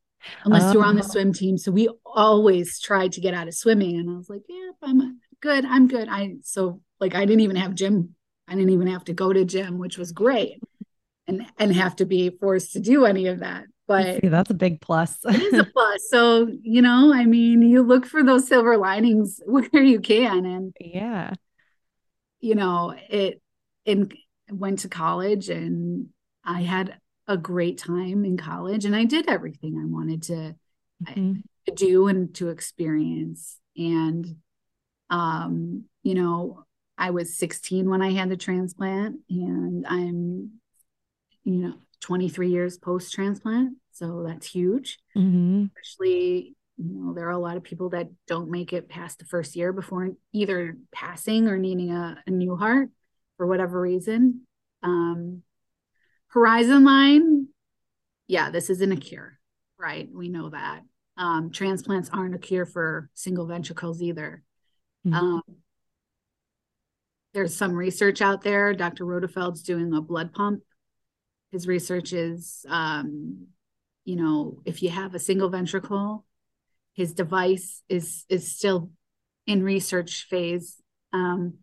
[0.46, 1.08] unless you were on the Oh.
[1.08, 4.44] swim team so we always tried to get out of swimming and i was like
[4.50, 8.16] yeah i'm good i'm good i so like i didn't even have gym
[8.48, 10.62] i didn't even have to go to gym which was great
[11.28, 13.64] and and have to be forced to do any of that.
[13.88, 15.18] But See, that's a big plus.
[15.26, 16.10] it is a plus.
[16.10, 20.46] So, you know, I mean, you look for those silver linings where you can.
[20.46, 21.34] And yeah.
[22.42, 23.42] You know, it
[23.86, 24.10] in
[24.50, 26.08] went to college and
[26.44, 30.56] I had a great time in college and I did everything I wanted to,
[31.06, 31.34] mm-hmm.
[31.68, 33.58] to do and to experience.
[33.78, 34.38] And
[35.10, 36.66] um, you know,
[36.98, 40.52] I was 16 when I had the transplant and I'm,
[41.44, 43.78] you know, 23 years post transplant.
[43.92, 45.00] So that's huge.
[45.16, 45.66] Mm-hmm.
[45.66, 49.26] Especially, you know, there are a lot of people that don't make it past the
[49.26, 52.90] first year before either passing or needing a, a new heart
[53.44, 54.40] for whatever reason.
[54.84, 55.42] Um,
[56.28, 57.48] Horizon line,
[58.26, 59.38] yeah, this isn't a cure,
[59.78, 60.08] right?
[60.14, 60.84] We know that.
[61.18, 64.44] Um, transplants aren't a cure for single ventricles either.
[65.06, 65.14] Mm-hmm.
[65.14, 65.42] Um,
[67.34, 68.74] there's some research out there.
[68.74, 69.04] Dr.
[69.04, 70.64] Rodefeld's doing a blood pump.
[71.52, 73.48] His research is, um,
[74.06, 76.24] you know, if you have a single ventricle,
[76.94, 78.92] his device is is still
[79.46, 80.82] in research phase.
[81.12, 81.56] Um,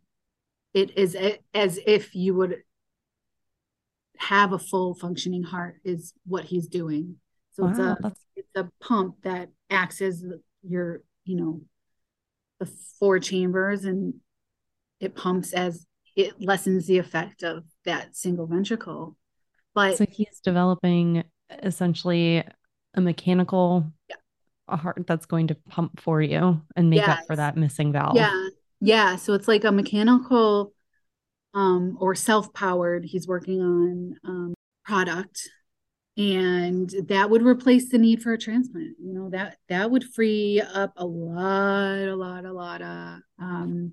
[0.74, 2.56] it is a, as if you would
[4.18, 7.16] have a full functioning heart is what he's doing.
[7.52, 8.20] So wow, it's a that's...
[8.36, 10.24] it's a pump that acts as
[10.62, 11.62] your you know
[12.58, 14.14] the four chambers and
[15.00, 19.16] it pumps as it lessens the effect of that single ventricle.
[19.74, 21.24] But so he's developing
[21.62, 22.44] essentially
[22.94, 24.16] a mechanical yeah.
[24.68, 27.20] a heart that's going to pump for you and make yes.
[27.20, 28.16] up for that missing valve.
[28.16, 28.48] Yeah.
[28.80, 29.16] Yeah.
[29.16, 30.72] So it's like a mechanical
[31.54, 35.48] um, or self-powered he's working on um, product
[36.16, 40.60] and that would replace the need for a transplant you know that that would free
[40.74, 43.92] up a lot a lot a lot of um,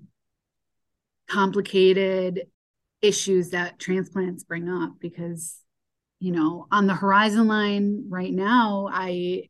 [1.28, 2.42] complicated
[3.02, 5.60] issues that transplants bring up because
[6.20, 9.42] you know on the horizon line right now i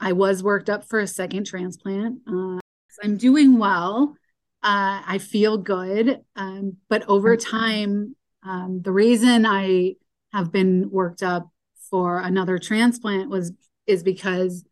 [0.00, 2.58] i was worked up for a second transplant uh,
[3.04, 4.16] i'm doing well
[4.62, 6.20] uh, I feel good.
[6.36, 9.94] Um, but over time, um, the reason I
[10.32, 11.48] have been worked up
[11.90, 13.52] for another transplant was
[13.86, 14.64] is because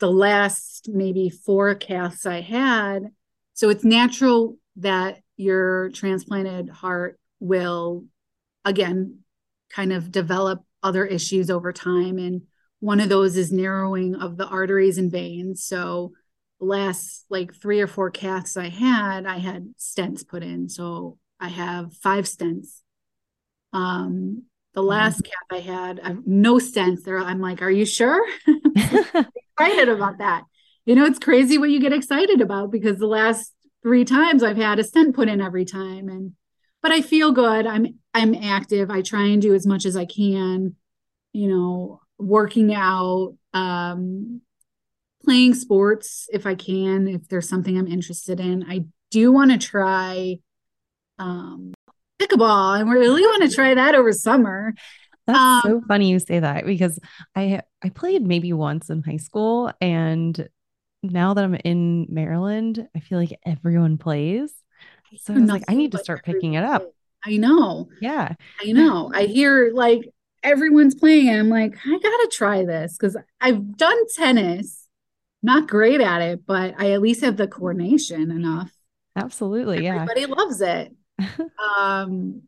[0.00, 3.04] the last maybe four caths I had.
[3.54, 8.04] So it's natural that your transplanted heart will
[8.64, 9.20] again
[9.70, 12.18] kind of develop other issues over time.
[12.18, 12.42] And
[12.80, 15.64] one of those is narrowing of the arteries and veins.
[15.64, 16.12] So
[16.60, 20.68] last like three or four caths I had, I had stents put in.
[20.68, 22.80] So I have five stents.
[23.72, 24.88] Um, the mm-hmm.
[24.88, 27.02] last cath I had, I no stents.
[27.02, 28.24] There, I'm like, are you sure?
[29.58, 30.44] excited about that.
[30.84, 34.56] You know, it's crazy what you get excited about because the last three times I've
[34.56, 36.32] had a stent put in every time, and
[36.80, 37.66] but I feel good.
[37.66, 38.90] I'm I'm active.
[38.90, 40.76] I try and do as much as I can.
[41.32, 43.34] You know, working out.
[43.52, 44.42] Um,
[45.26, 48.64] playing sports if I can, if there's something I'm interested in.
[48.68, 50.36] I do want to try
[51.18, 51.74] um,
[52.20, 52.78] pickleball.
[52.78, 54.72] I really want to try that over summer.
[55.26, 57.00] That's um, so funny you say that because
[57.34, 60.48] I I played maybe once in high school and
[61.02, 64.52] now that I'm in Maryland, I feel like everyone plays.
[65.18, 66.84] So I was like, I need to start picking it up.
[67.24, 67.88] I know.
[68.00, 68.34] Yeah.
[68.60, 69.10] I know.
[69.12, 70.08] I hear like
[70.42, 71.28] everyone's playing.
[71.28, 74.85] I'm like, I gotta try this because I've done tennis
[75.46, 78.70] not great at it, but I at least have the coordination enough.
[79.14, 79.86] Absolutely.
[79.86, 80.26] Everybody yeah.
[80.26, 80.92] Everybody loves it.
[81.78, 82.42] um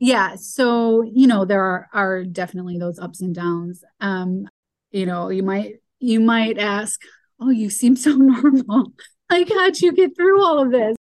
[0.00, 3.84] yeah, so you know, there are are definitely those ups and downs.
[4.00, 4.48] Um,
[4.90, 7.00] you know, you might you might ask,
[7.38, 8.92] Oh, you seem so normal.
[9.30, 10.96] like, how'd you get through all of this?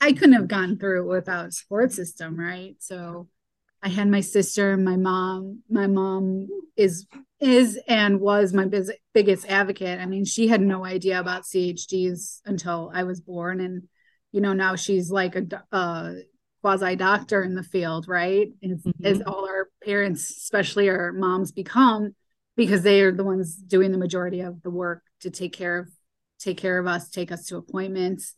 [0.00, 2.74] I couldn't have gone through it without a support system, right?
[2.80, 3.28] So
[3.82, 5.62] I had my sister, my mom.
[5.70, 7.06] My mom is
[7.42, 9.98] is and was my biz- biggest advocate.
[9.98, 13.82] I mean, she had no idea about CHDs until I was born, and
[14.30, 16.14] you know now she's like a, a
[16.62, 18.48] quasi doctor in the field, right?
[18.62, 19.04] As, mm-hmm.
[19.04, 22.14] as all our parents, especially our moms, become
[22.56, 25.88] because they are the ones doing the majority of the work to take care of
[26.38, 28.34] take care of us, take us to appointments.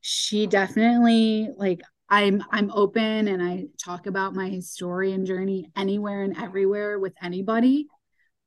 [0.00, 6.22] She definitely like I'm I'm open and I talk about my story and journey anywhere
[6.22, 7.88] and everywhere with anybody.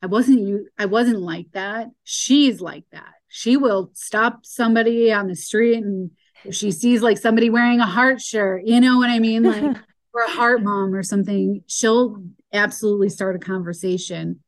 [0.01, 1.87] I wasn't you I wasn't like that.
[2.03, 3.13] She's like that.
[3.27, 6.11] She will stop somebody on the street and
[6.45, 9.43] if she sees like somebody wearing a heart shirt, you know what I mean?
[9.43, 9.77] Like
[10.13, 14.39] or a heart mom or something, she'll absolutely start a conversation.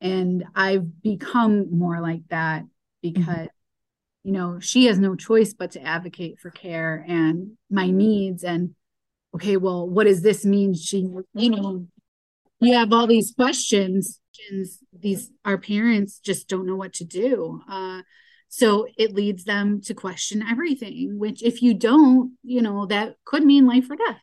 [0.00, 2.64] And I've become more like that
[3.02, 3.46] because mm-hmm
[4.24, 8.72] you know she has no choice but to advocate for care and my needs and
[9.34, 10.74] okay, well, what does this mean?
[10.74, 11.86] She, you know,
[12.60, 14.20] you have all these questions.
[14.92, 17.60] These our parents just don't know what to do.
[17.68, 18.02] Uh,
[18.48, 23.44] so it leads them to question everything, which if you don't, you know, that could
[23.44, 24.20] mean life or death.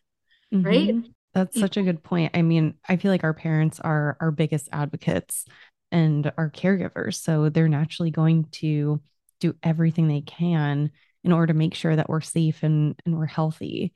[0.53, 0.65] Mm-hmm.
[0.65, 0.95] Right.
[1.34, 2.32] That's such a good point.
[2.36, 5.45] I mean, I feel like our parents are our biggest advocates
[5.91, 7.15] and our caregivers.
[7.15, 9.01] So they're naturally going to
[9.39, 10.91] do everything they can
[11.23, 13.93] in order to make sure that we're safe and, and we're healthy.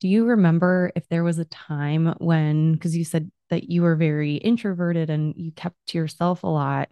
[0.00, 3.96] Do you remember if there was a time when, because you said that you were
[3.96, 6.88] very introverted and you kept to yourself a lot,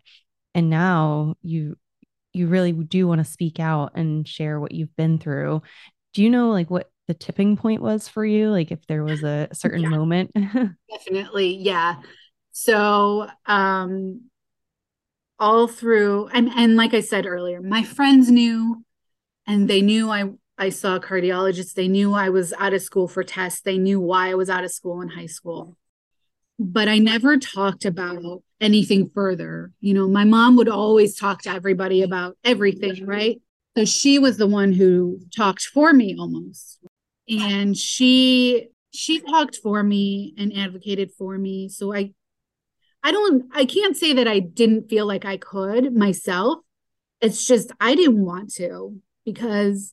[0.55, 1.77] and now you
[2.37, 5.63] you really do want to speak out and share what you've been through.
[6.13, 8.51] Do you know like what the tipping point was for you?
[8.51, 10.33] Like if there was a certain yeah, moment?
[10.91, 11.57] definitely.
[11.57, 11.97] Yeah.
[12.53, 14.23] So um
[15.39, 18.85] all through and and like I said earlier, my friends knew
[19.47, 21.75] and they knew I I saw a cardiologist.
[21.75, 23.61] They knew I was out of school for tests.
[23.61, 25.77] They knew why I was out of school in high school.
[26.59, 29.73] But I never talked about anything further.
[29.81, 33.41] You know, my mom would always talk to everybody about everything, right?
[33.77, 36.79] So she was the one who talked for me almost.
[37.29, 41.69] And she she talked for me and advocated for me.
[41.69, 42.15] So I
[43.03, 46.61] I don't I can't say that I didn't feel like I could myself.
[47.21, 49.93] It's just I didn't want to because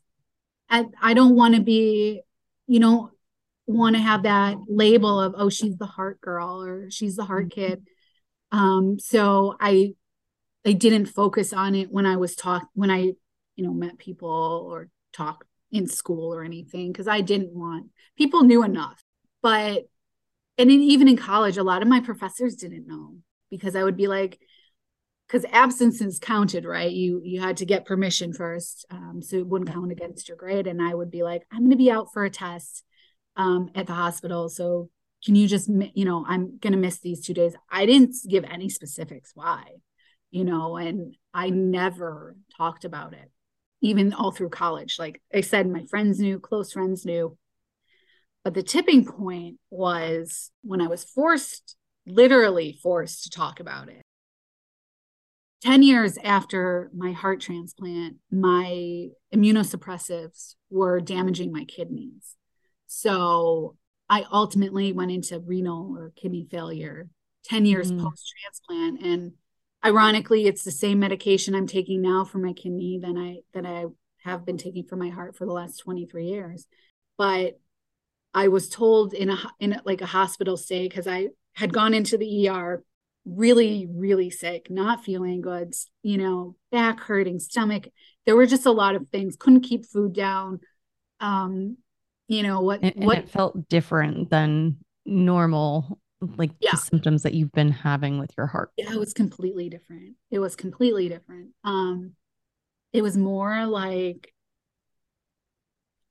[0.69, 2.21] I, I don't want to be,
[2.67, 3.12] you know,
[3.65, 7.49] want to have that label of oh she's the heart girl or she's the heart
[7.49, 7.62] mm-hmm.
[7.62, 7.88] kid.
[8.52, 9.93] Um so I
[10.65, 13.13] I didn't focus on it when I was talk when I,
[13.56, 18.43] you know, met people or talked in school or anything because I didn't want people
[18.43, 19.04] knew enough.
[19.41, 19.84] But
[20.58, 23.15] and in, even in college, a lot of my professors didn't know
[23.49, 24.39] because I would be like,
[25.28, 26.91] because absences counted, right?
[26.91, 30.67] You you had to get permission first, um, so it wouldn't count against your grade.
[30.67, 32.84] And I would be like, I'm going to be out for a test
[33.36, 34.89] um, at the hospital, so
[35.26, 37.56] can you just, you know, I'm going to miss these two days.
[37.72, 39.63] I didn't give any specifics why,
[40.32, 43.32] you know, and I never talked about it,
[43.82, 44.98] even all through college.
[45.00, 47.38] Like I said, my friends knew, close friends knew,
[48.43, 54.02] but the tipping point was when I was forced, literally forced to talk about it.
[55.62, 62.36] 10 years after my heart transplant, my immunosuppressives were damaging my kidneys.
[62.95, 63.75] So
[64.08, 67.10] I ultimately went into renal or kidney failure
[67.45, 67.99] 10 years mm.
[67.99, 69.03] post transplant.
[69.03, 69.32] And
[69.84, 73.86] ironically, it's the same medication I'm taking now for my kidney than I that I
[74.23, 76.67] have been taking for my heart for the last 23 years.
[77.17, 77.60] But
[78.32, 82.15] I was told in a in like a hospital stay because I had gone into
[82.15, 82.84] the ER
[83.25, 87.88] really really sick, not feeling good, you know, back hurting, stomach.
[88.27, 89.36] There were just a lot of things.
[89.36, 90.60] Couldn't keep food down.
[91.19, 91.77] Um,
[92.28, 92.82] you know what?
[92.82, 96.72] And, what it felt different than normal, like yeah.
[96.72, 98.72] the symptoms that you've been having with your heart.
[98.78, 100.16] Yeah, it was completely different.
[100.32, 101.50] It was completely different.
[101.64, 102.14] Um,
[102.94, 104.34] it was more like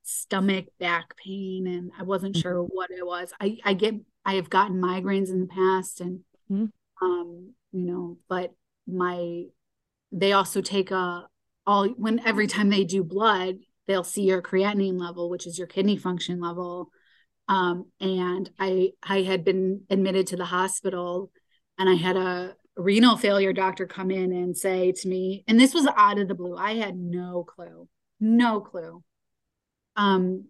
[0.03, 2.41] stomach back pain and i wasn't mm-hmm.
[2.41, 3.95] sure what it was i i get
[4.25, 6.19] i have gotten migraines in the past and
[6.51, 6.65] mm-hmm.
[7.05, 8.53] um you know but
[8.85, 9.45] my
[10.11, 11.25] they also take a
[11.65, 13.55] all when every time they do blood
[13.87, 16.89] they'll see your creatinine level which is your kidney function level
[17.47, 21.31] um and i i had been admitted to the hospital
[21.77, 25.73] and i had a renal failure doctor come in and say to me and this
[25.73, 27.87] was out of the blue i had no clue
[28.19, 29.03] no clue
[29.95, 30.45] um,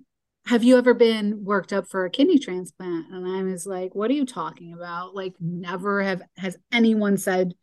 [0.46, 3.08] have you ever been worked up for a kidney transplant?
[3.12, 5.16] And I was like, what are you talking about?
[5.16, 7.54] Like, never have has anyone said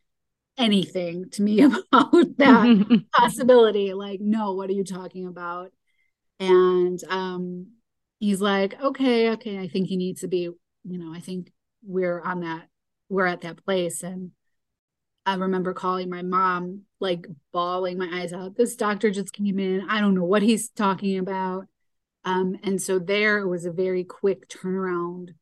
[0.61, 3.93] anything to me about that possibility.
[3.93, 5.71] Like, no, what are you talking about?
[6.39, 7.67] And um,
[8.19, 11.51] he's like, okay, okay, I think you need to be, you know, I think
[11.83, 12.67] we're on that,
[13.09, 14.03] we're at that place.
[14.03, 14.31] And
[15.25, 18.55] I remember calling my mom, like bawling my eyes out.
[18.55, 19.87] This doctor just came in.
[19.89, 21.67] I don't know what he's talking about.
[22.23, 25.35] Um, and so there it was a very quick turnaround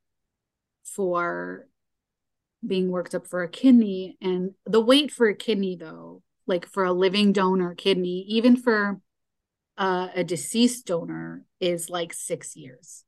[0.84, 1.69] for
[2.66, 4.18] being worked up for a kidney.
[4.22, 9.00] And the wait for a kidney, though, like for a living donor kidney, even for
[9.78, 13.04] uh, a deceased donor, is like six years.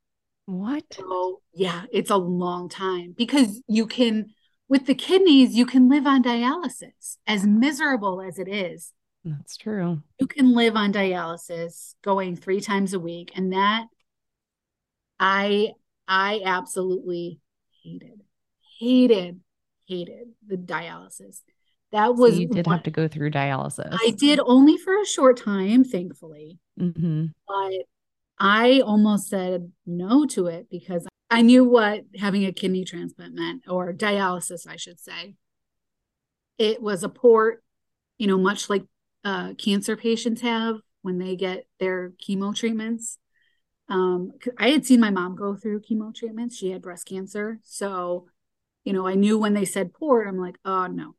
[0.46, 0.84] What?
[0.94, 4.28] So, yeah, it's a long time because you can,
[4.68, 8.94] with the kidneys, you can live on dialysis, as miserable as it is.
[9.24, 10.02] That's true.
[10.20, 13.32] You can live on dialysis going three times a week.
[13.36, 13.86] And that
[15.20, 15.74] I
[16.08, 17.40] I absolutely
[17.84, 18.22] hated,
[18.82, 19.40] hated,
[19.88, 21.42] hated the dialysis.
[21.92, 23.90] That was so you did what, have to go through dialysis.
[23.92, 26.58] I did only for a short time, thankfully.
[26.80, 27.26] Mm-hmm.
[27.48, 27.86] But
[28.40, 33.64] I almost said no to it because I knew what having a kidney transplant meant,
[33.68, 35.36] or dialysis, I should say.
[36.58, 37.64] It was a port,
[38.18, 38.84] you know, much like
[39.24, 43.18] uh, cancer patients have when they get their chemo treatments.
[43.90, 46.56] Um, I had seen my mom go through chemo treatments.
[46.56, 47.60] She had breast cancer.
[47.64, 48.28] So,
[48.84, 51.16] you know, I knew when they said port, I'm like, oh no.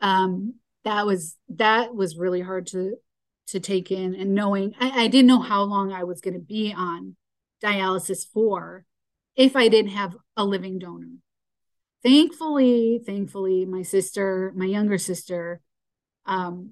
[0.00, 0.54] Um,
[0.84, 2.96] that was that was really hard to
[3.48, 6.40] to take in and knowing I, I didn't know how long I was going to
[6.40, 7.16] be on
[7.62, 8.84] dialysis for
[9.36, 11.16] if I didn't have a living donor.
[12.02, 15.60] Thankfully, thankfully, my sister, my younger sister,
[16.24, 16.70] um,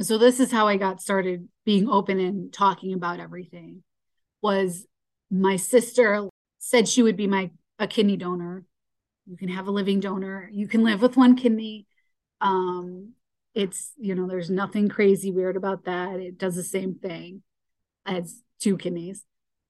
[0.00, 3.82] so this is how I got started being open and talking about everything.
[4.42, 4.86] Was
[5.30, 6.28] my sister
[6.58, 8.64] said she would be my a kidney donor.
[9.30, 10.50] You can have a living donor.
[10.52, 11.86] You can live with one kidney.
[12.40, 13.14] Um,
[13.54, 17.42] it's you know there's nothing crazy weird about that it does the same thing
[18.06, 19.24] as two kidneys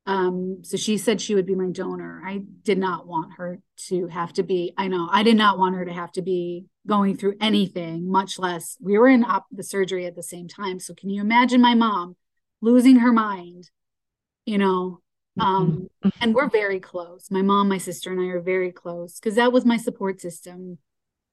[0.06, 4.06] um so she said she would be my donor i did not want her to
[4.08, 7.16] have to be i know i did not want her to have to be going
[7.16, 10.94] through anything much less we were in op- the surgery at the same time so
[10.94, 12.16] can you imagine my mom
[12.61, 13.70] losing her mind
[14.44, 15.00] you know
[15.39, 16.09] um mm-hmm.
[16.20, 19.53] and we're very close my mom my sister and i are very close because that
[19.53, 20.78] was my support system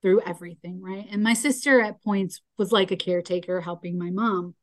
[0.01, 1.07] through everything, right?
[1.11, 4.55] And my sister at points was like a caretaker helping my mom.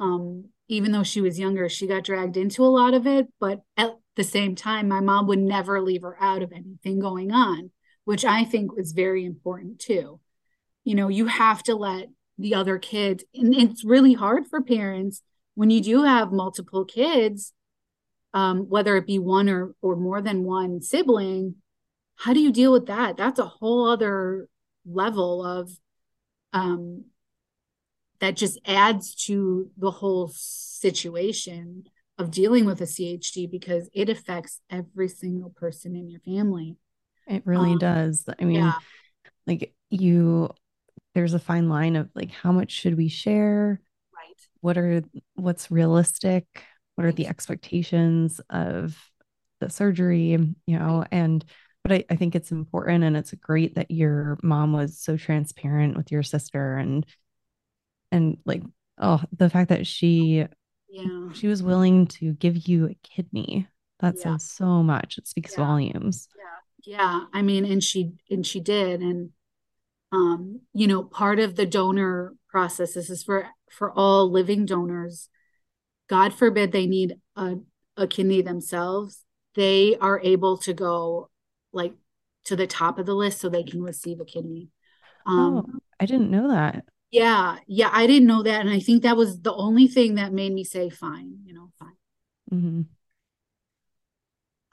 [0.00, 3.26] Um, even though she was younger, she got dragged into a lot of it.
[3.40, 7.32] But at the same time, my mom would never leave her out of anything going
[7.32, 7.70] on,
[8.04, 10.20] which I think was very important too.
[10.84, 12.08] You know, you have to let
[12.38, 15.22] the other kids, and it's really hard for parents
[15.54, 17.52] when you do have multiple kids,
[18.34, 21.56] um, whether it be one or or more than one sibling.
[22.16, 23.16] How do you deal with that?
[23.16, 24.48] That's a whole other
[24.86, 25.70] level of
[26.52, 27.04] um,
[28.20, 31.84] that just adds to the whole situation
[32.18, 36.76] of dealing with a CHD because it affects every single person in your family.
[37.26, 38.24] It really um, does.
[38.38, 38.74] I mean, yeah.
[39.46, 40.50] like you,
[41.14, 43.80] there's a fine line of like how much should we share?
[44.14, 44.48] Right.
[44.60, 45.02] What are
[45.34, 46.64] what's realistic?
[46.94, 48.98] What are the expectations of
[49.60, 50.30] the surgery?
[50.66, 51.44] You know, and
[51.82, 55.96] but I, I think it's important and it's great that your mom was so transparent
[55.96, 57.04] with your sister and
[58.10, 58.62] and like
[58.98, 60.46] oh the fact that she
[60.88, 63.66] yeah she was willing to give you a kidney
[64.00, 64.36] that yeah.
[64.36, 65.64] says so much it speaks yeah.
[65.64, 69.30] volumes yeah yeah i mean and she and she did and
[70.12, 75.28] um you know part of the donor process this is for for all living donors
[76.12, 77.56] god forbid they need a,
[77.96, 81.30] a kidney themselves they are able to go
[81.72, 81.94] like
[82.44, 84.68] to the top of the list so they can receive a kidney.
[85.26, 85.64] Um, oh,
[86.00, 86.84] I didn't know that.
[87.10, 90.32] Yeah, yeah, I didn't know that, and I think that was the only thing that
[90.32, 91.96] made me say, "Fine," you know, fine.
[92.52, 92.82] Mm-hmm.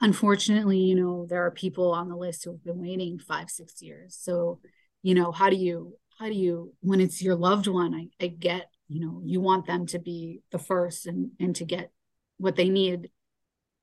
[0.02, 3.82] Unfortunately, you know, there are people on the list who have been waiting five, six
[3.82, 4.16] years.
[4.18, 4.60] So,
[5.02, 8.28] you know, how do you, how do you, when it's your loved one, I, I
[8.28, 11.92] get, you know, you want them to be the first and and to get
[12.38, 13.08] what they need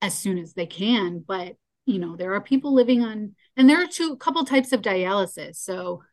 [0.01, 1.55] as soon as they can, but
[1.85, 5.55] you know there are people living on and there are two couple types of dialysis.
[5.55, 6.03] So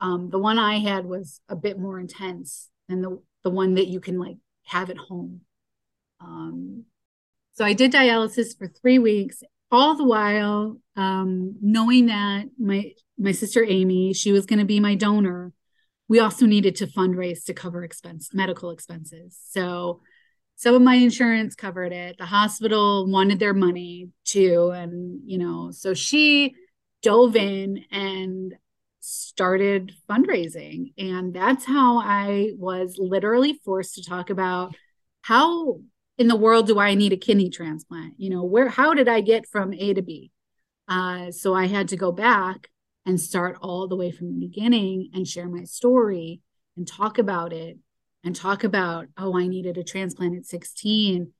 [0.00, 3.88] um, the one i had was a bit more intense than the the one that
[3.88, 5.42] you can like have at home.
[6.20, 6.84] Um,
[7.52, 13.32] so i did dialysis for three weeks all the while um, knowing that my my
[13.32, 15.52] sister amy she was going to be my donor
[16.10, 20.02] we also needed to fundraise to cover expense medical expenses so
[20.60, 22.18] some of my insurance covered it.
[22.18, 24.70] The hospital wanted their money too.
[24.74, 26.54] And, you know, so she
[27.00, 28.54] dove in and
[29.00, 30.92] started fundraising.
[30.98, 34.74] And that's how I was literally forced to talk about
[35.22, 35.80] how
[36.18, 38.16] in the world do I need a kidney transplant?
[38.18, 40.30] You know, where, how did I get from A to B?
[40.88, 42.68] Uh, so I had to go back
[43.06, 46.40] and start all the way from the beginning and share my story
[46.76, 47.78] and talk about it
[48.24, 51.32] and talk about, oh, I needed a transplant at 16.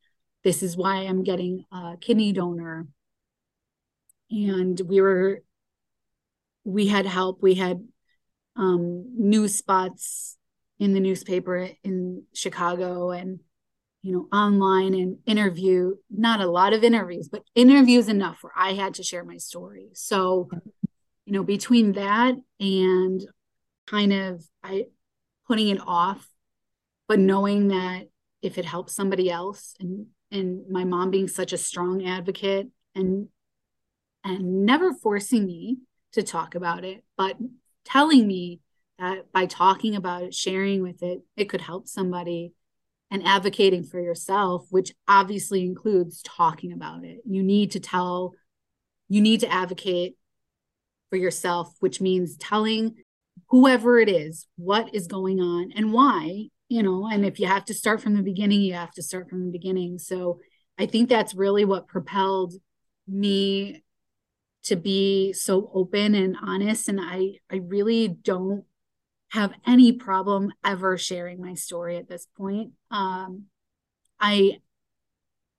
[0.43, 2.87] This is why I'm getting a kidney donor.
[4.31, 5.43] And we were,
[6.65, 7.43] we had help.
[7.43, 7.87] We had
[8.57, 10.39] um, news spots
[10.79, 13.41] in the newspaper in Chicago and,
[14.03, 18.73] you know, online and interview, not a lot of interviews, but interviews enough where I
[18.73, 19.89] had to share my story.
[19.93, 20.49] So,
[21.27, 23.27] you know, between that and
[23.87, 24.87] kind of I
[25.47, 26.29] putting it off
[27.09, 28.09] but knowing that
[28.41, 33.29] if it helps somebody else and and my mom being such a strong advocate and
[34.23, 35.79] and never forcing me
[36.13, 37.37] to talk about it but
[37.85, 38.61] telling me
[39.01, 42.53] that by talking about it sharing with it it could help somebody
[43.11, 47.21] and advocating for yourself, which obviously includes talking about it.
[47.29, 48.35] You need to tell,
[49.09, 50.17] you need to advocate
[51.11, 52.95] for yourself, which means telling
[53.49, 57.65] whoever it is what is going on and why, you know, and if you have
[57.67, 59.99] to start from the beginning, you have to start from the beginning.
[59.99, 60.41] So
[60.79, 62.55] I think that's really what propelled
[63.07, 63.83] me
[64.63, 68.65] to be so open and honest and I I really don't
[69.31, 72.73] have any problem ever sharing my story at this point.
[72.91, 73.45] Um,
[74.19, 74.61] I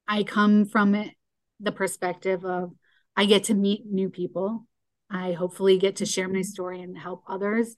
[0.08, 1.16] I come from it
[1.60, 2.74] the perspective of
[3.16, 4.68] I get to meet new people.
[5.12, 7.76] I hopefully get to share my story and help others.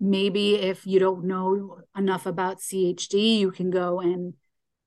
[0.00, 4.34] Maybe if you don't know enough about CHD, you can go and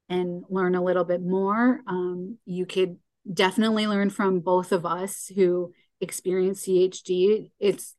[0.09, 1.81] and learn a little bit more.
[1.87, 2.97] Um, you could
[3.31, 5.71] definitely learn from both of us who
[6.01, 7.51] experience CHD.
[7.59, 7.95] It's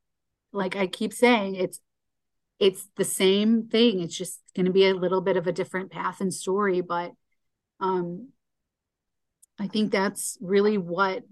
[0.53, 1.81] like I keep saying, it's
[2.59, 4.01] it's the same thing.
[4.01, 7.13] It's just going to be a little bit of a different path and story, but
[7.81, 8.29] um,
[9.59, 11.23] I think that's really what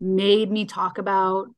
[0.00, 1.48] made me talk about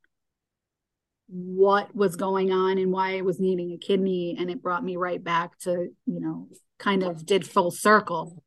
[1.29, 4.97] what was going on and why I was needing a kidney, and it brought me
[4.97, 6.49] right back to you know
[6.79, 8.43] kind of did full circle.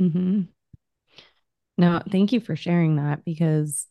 [0.00, 0.42] Mm-hmm.
[1.78, 3.86] No, thank you for sharing that because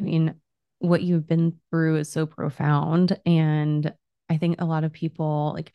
[0.00, 0.34] I mean,
[0.78, 3.92] what you've been through is so profound and
[4.28, 5.72] I think a lot of people like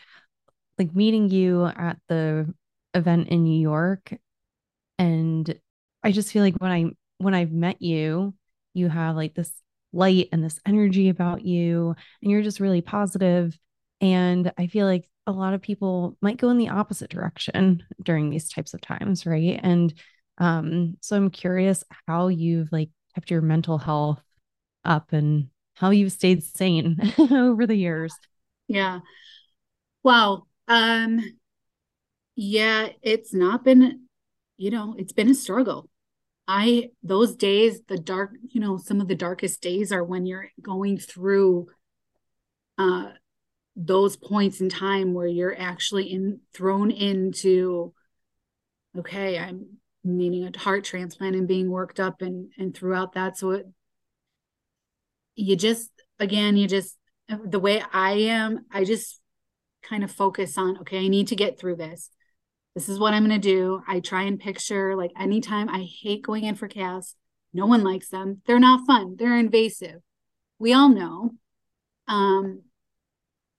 [0.77, 2.53] like meeting you at the
[2.93, 4.13] event in New York
[4.97, 5.59] and
[6.03, 6.85] I just feel like when I
[7.17, 8.33] when I've met you,
[8.73, 9.51] you have like this
[9.91, 13.57] light and this energy about you and you're just really positive
[14.01, 18.29] and I feel like a lot of people might go in the opposite direction during
[18.29, 19.59] these types of times, right?
[19.61, 19.93] And
[20.37, 24.21] um so I'm curious how you've like kept your mental health
[24.85, 26.97] up and how you've stayed sane
[27.31, 28.13] over the years.
[28.67, 28.99] Yeah.
[30.03, 30.45] Wow.
[30.67, 31.39] Um
[32.35, 34.07] yeah, it's not been,
[34.57, 35.89] you know, it's been a struggle.
[36.51, 40.49] I those days, the dark, you know, some of the darkest days are when you're
[40.59, 41.67] going through
[42.79, 43.11] uh
[43.75, 47.93] those points in time where you're actually in thrown into
[48.97, 53.37] okay, I'm needing a heart transplant and being worked up and and throughout that.
[53.37, 53.67] So it
[55.35, 56.97] you just again, you just
[57.27, 59.19] the way I am, I just
[59.83, 62.09] kind of focus on, okay, I need to get through this.
[62.75, 63.81] This is what I'm going to do.
[63.87, 67.15] I try and picture like anytime I hate going in for caths.
[67.53, 68.41] No one likes them.
[68.45, 69.15] They're not fun.
[69.17, 70.01] They're invasive.
[70.59, 71.31] We all know.
[72.07, 72.61] Um,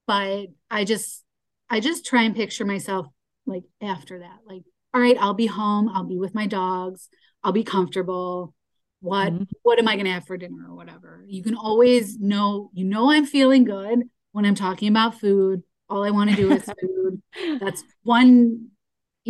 [0.07, 1.25] but I just,
[1.69, 3.07] I just try and picture myself
[3.47, 4.63] like after that, like,
[4.95, 5.89] all right, I'll be home.
[5.89, 7.09] I'll be with my dogs.
[7.43, 8.55] I'll be comfortable
[9.01, 9.45] what mm-hmm.
[9.63, 12.85] what am i going to have for dinner or whatever you can always know you
[12.85, 14.03] know i'm feeling good
[14.33, 17.23] when i'm talking about food all i want to do is food
[17.61, 18.69] that's one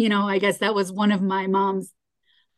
[0.01, 1.93] you know i guess that was one of my mom's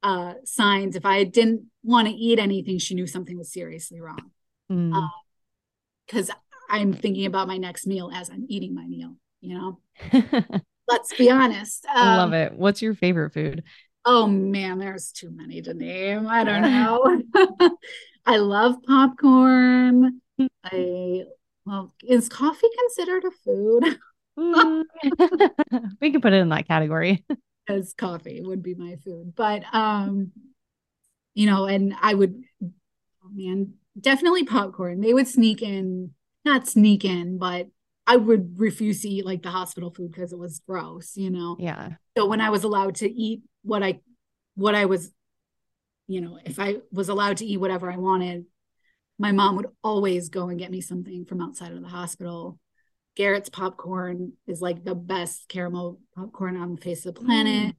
[0.02, 4.30] uh signs if i didn't want to eat anything she knew something was seriously wrong
[4.68, 6.30] because mm.
[6.30, 6.34] uh,
[6.70, 9.80] i'm thinking about my next meal as i'm eating my meal you know
[10.88, 13.62] let's be honest um, i love it what's your favorite food
[14.04, 16.26] Oh man, there's too many to name.
[16.26, 16.62] I don't
[17.34, 17.70] know.
[18.26, 20.20] I love popcorn.
[20.64, 21.24] I
[21.64, 23.98] well, is coffee considered a food?
[24.38, 24.84] Mm.
[26.00, 27.24] we can put it in that category.
[27.68, 29.34] As coffee would be my food.
[29.36, 30.32] But um,
[31.34, 35.00] you know, and I would oh man, definitely popcorn.
[35.00, 36.10] They would sneak in,
[36.44, 37.68] not sneak in, but
[38.06, 41.56] I would refuse to eat like the hospital food because it was gross, you know.
[41.58, 41.90] Yeah.
[42.16, 44.00] So when I was allowed to eat what I
[44.54, 45.12] what I was,
[46.08, 48.46] you know, if I was allowed to eat whatever I wanted,
[49.18, 52.58] my mom would always go and get me something from outside of the hospital.
[53.14, 57.74] Garrett's popcorn is like the best caramel popcorn on the face of the planet.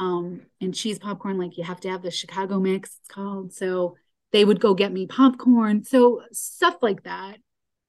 [0.00, 0.04] Mm.
[0.04, 3.54] Um, and cheese popcorn, like you have to have the Chicago mix, it's called.
[3.54, 3.96] So
[4.32, 5.84] they would go get me popcorn.
[5.84, 7.38] So stuff like that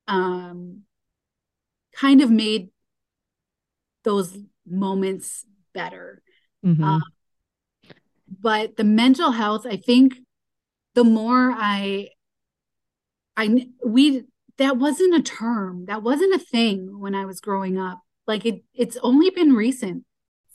[0.08, 0.84] um,
[1.94, 2.70] kind of made
[4.04, 6.22] those moments better.
[6.64, 6.84] Mm-hmm.
[6.84, 7.04] Um,
[8.28, 10.16] but the mental health i think
[10.96, 12.10] the more i
[13.36, 14.24] i we
[14.58, 18.02] that wasn't a term that wasn't a thing when i was growing up.
[18.26, 20.04] Like it it's only been recent.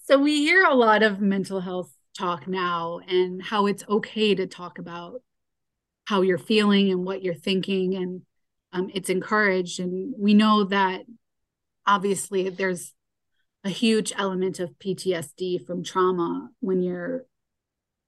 [0.04, 4.46] So we hear a lot of mental health talk now and how it's okay to
[4.46, 5.22] talk about
[6.04, 8.22] how you're feeling and what you're thinking and
[8.72, 9.80] um, it's encouraged.
[9.80, 11.02] And we know that
[11.86, 12.92] obviously there's
[13.64, 17.24] a huge element of ptsd from trauma when you're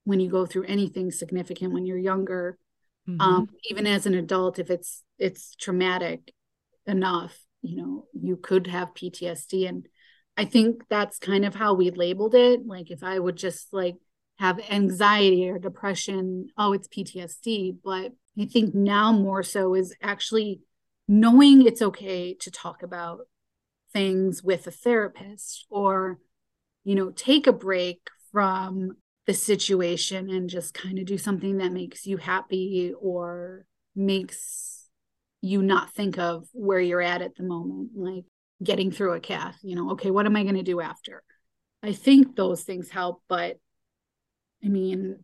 [0.04, 2.58] when you go through anything significant when you're younger
[3.08, 3.20] mm-hmm.
[3.20, 6.32] um, even as an adult if it's it's traumatic
[6.86, 9.86] enough you know you could have ptsd and
[10.36, 12.66] I think that's kind of how we labeled it.
[12.66, 13.96] Like if I would just like
[14.38, 17.76] have anxiety or depression, oh, it's PTSD.
[17.84, 20.60] But I think now more so is actually
[21.06, 23.20] knowing it's okay to talk about
[23.92, 26.18] things with a therapist or,
[26.82, 28.00] you know, take a break
[28.32, 28.96] from
[29.26, 33.64] the situation and just kind of do something that makes you happy or
[33.96, 34.88] makes
[35.40, 38.24] you not think of where you're at at the moment, like
[38.62, 41.22] getting through a cath, you know, okay, what am I going to do after?
[41.82, 43.58] I think those things help, but
[44.64, 45.22] I mean,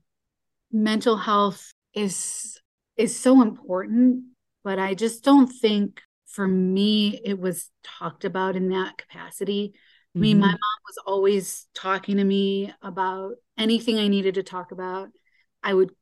[0.70, 2.60] mental health is
[2.96, 4.24] is so important,
[4.62, 9.72] but I just don't think for me it was talked about in that capacity.
[10.14, 10.52] I mean, my mm-hmm.
[10.52, 15.08] mom was always talking to me about anything I needed to talk about.
[15.62, 15.92] I would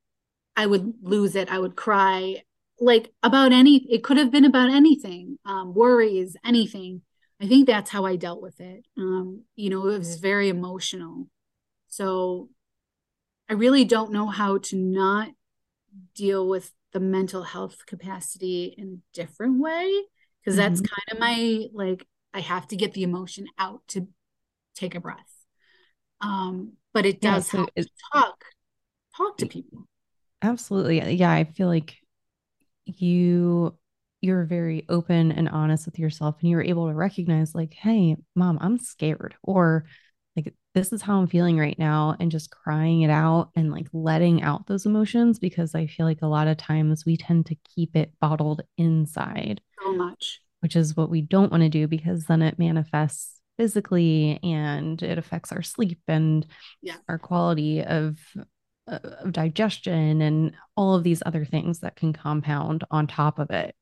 [0.56, 1.50] I would lose it.
[1.50, 2.42] I would cry
[2.80, 7.02] like about any it could have been about anything, um, worries, anything.
[7.40, 8.84] I think that's how I dealt with it.
[8.96, 11.28] Um, you know, it was very emotional.
[11.88, 12.48] So
[13.48, 15.28] I really don't know how to not
[16.14, 20.02] deal with the mental health capacity in a different way
[20.40, 20.68] because mm-hmm.
[20.68, 24.08] that's kind of my like I have to get the emotion out to
[24.74, 25.46] take a breath.
[26.20, 28.44] Um, but it does yeah, so it, talk
[29.16, 29.86] talk to people.
[30.42, 31.14] Absolutely.
[31.14, 31.96] Yeah, I feel like
[32.84, 33.76] you
[34.20, 38.58] you're very open and honest with yourself and you're able to recognize like, "Hey, mom,
[38.60, 39.84] I'm scared." Or
[40.36, 43.88] like this is how I'm feeling right now and just crying it out and like
[43.92, 47.56] letting out those emotions because I feel like a lot of times we tend to
[47.74, 52.24] keep it bottled inside so much, which is what we don't want to do because
[52.24, 56.46] then it manifests physically and it affects our sleep and
[56.82, 56.96] yeah.
[57.08, 58.18] our quality of
[58.86, 63.50] uh, of digestion and all of these other things that can compound on top of
[63.50, 63.74] it.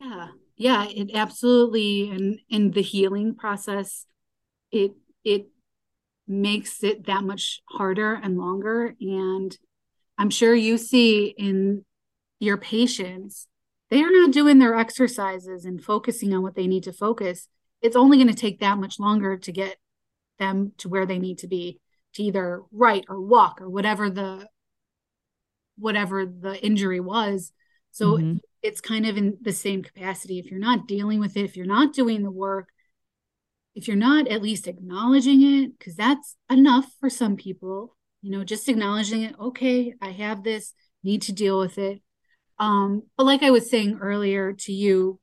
[0.00, 0.28] Yeah.
[0.56, 4.04] Yeah, it absolutely and in the healing process
[4.70, 4.92] it
[5.24, 5.46] it
[6.26, 8.94] makes it that much harder and longer.
[9.00, 9.56] And
[10.16, 11.84] I'm sure you see in
[12.38, 13.48] your patients,
[13.90, 17.48] they are not doing their exercises and focusing on what they need to focus.
[17.82, 19.76] It's only going to take that much longer to get
[20.38, 21.80] them to where they need to be
[22.14, 24.48] to either write or walk or whatever the
[25.78, 27.52] whatever the injury was.
[27.92, 28.36] So mm-hmm.
[28.62, 30.38] it's kind of in the same capacity.
[30.38, 32.68] If you're not dealing with it, if you're not doing the work,
[33.74, 38.44] if you're not at least acknowledging it, because that's enough for some people, you know,
[38.44, 42.02] just acknowledging it, okay, I have this, need to deal with it.
[42.60, 45.18] Um, but like I was saying earlier to you,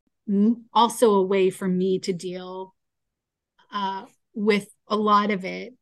[0.73, 2.73] also a way for me to deal
[3.71, 5.73] uh, with a lot of it,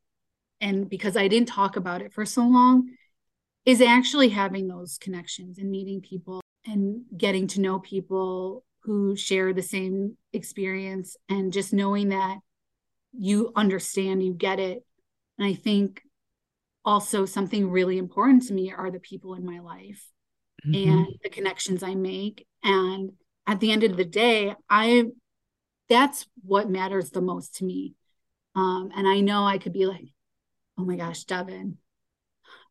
[0.59, 2.89] and because I didn't talk about it for so long,
[3.65, 9.53] is actually having those connections and meeting people and getting to know people who share
[9.53, 12.37] the same experience and just knowing that
[13.17, 14.83] you understand, you get it.
[15.37, 16.01] And I think
[16.83, 20.05] also something really important to me are the people in my life
[20.65, 20.89] mm-hmm.
[20.89, 22.45] and the connections I make.
[22.63, 23.13] And
[23.47, 25.05] at the end of the day, I
[25.89, 27.93] that's what matters the most to me.
[28.55, 30.05] Um, and I know I could be like,
[30.77, 31.77] oh my gosh, Devon,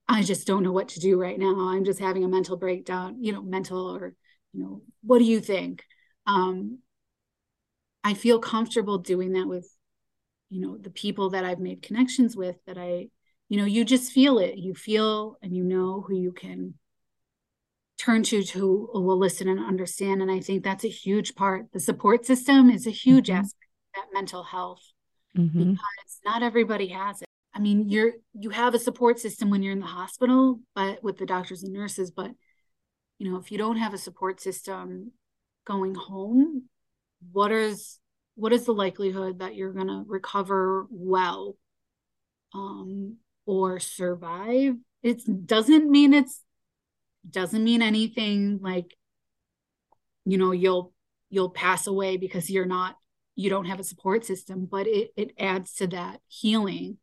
[0.08, 1.68] I just don't know what to do right now.
[1.68, 4.14] I'm just having a mental breakdown, you know, mental or,
[4.52, 5.84] you know, what do you think?
[6.26, 6.78] Um,
[8.02, 9.68] I feel comfortable doing that with
[10.54, 13.08] you know the people that i've made connections with that i
[13.48, 16.74] you know you just feel it you feel and you know who you can
[18.04, 21.80] turn to to will listen and understand and i think that's a huge part the
[21.80, 23.38] support system is a huge mm-hmm.
[23.38, 24.82] aspect of that mental health
[25.36, 25.72] mm-hmm.
[25.72, 29.72] because not everybody has it i mean you're you have a support system when you're
[29.72, 32.30] in the hospital but with the doctors and nurses but
[33.18, 35.12] you know if you don't have a support system
[35.66, 36.64] going home
[37.32, 37.98] what is
[38.34, 41.56] what is the likelihood that you're going to recover well
[42.52, 46.43] um, or survive it doesn't mean it's
[47.28, 48.94] doesn't mean anything like
[50.24, 50.92] you know you'll
[51.30, 52.96] you'll pass away because you're not
[53.34, 56.98] you don't have a support system but it it adds to that healing.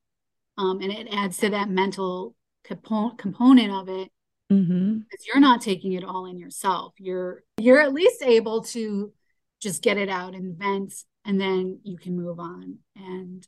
[0.58, 4.10] Um, and it adds to that mental compo- component of it.
[4.52, 4.98] Mm-hmm.
[4.98, 6.94] because you're not taking it all in yourself.
[6.98, 9.14] You're you're at least able to
[9.62, 10.94] just get it out and vent
[11.24, 12.80] and then you can move on.
[12.96, 13.48] And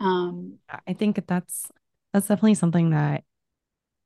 [0.00, 1.70] um i think that's
[2.12, 3.24] that's definitely something that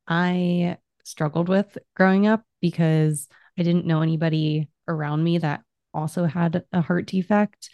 [0.07, 3.29] i struggled with growing up because
[3.59, 5.63] i didn't know anybody around me that
[5.95, 7.71] also had a heart defect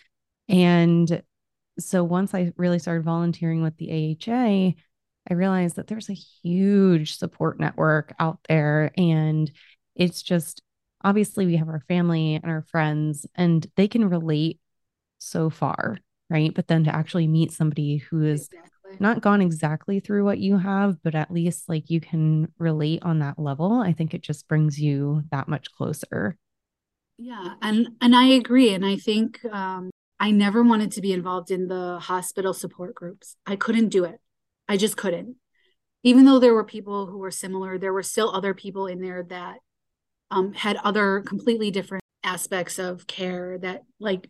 [0.48, 1.22] and
[1.78, 4.72] so once i really started volunteering with the aha
[5.30, 9.50] i realized that there's a huge support network out there and
[9.94, 10.62] it's just
[11.04, 14.58] obviously we have our family and our friends and they can relate
[15.18, 15.98] so far
[16.30, 16.52] right?
[16.54, 18.70] But then to actually meet somebody who is exactly.
[18.98, 23.18] Not gone exactly through what you have, but at least like you can relate on
[23.20, 26.36] that level, I think it just brings you that much closer.
[27.18, 31.50] Yeah, and and I agree, and I think um, I never wanted to be involved
[31.50, 33.36] in the hospital support groups.
[33.46, 34.20] I couldn't do it.
[34.68, 35.36] I just couldn't.
[36.04, 39.24] Even though there were people who were similar, there were still other people in there
[39.24, 39.58] that
[40.30, 44.28] um, had other completely different aspects of care that like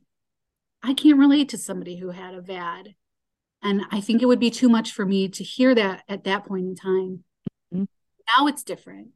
[0.82, 2.94] I can't relate to somebody who had a VAD.
[3.62, 6.46] And I think it would be too much for me to hear that at that
[6.46, 7.24] point in time.
[7.74, 7.84] Mm-hmm.
[8.36, 9.08] Now it's different.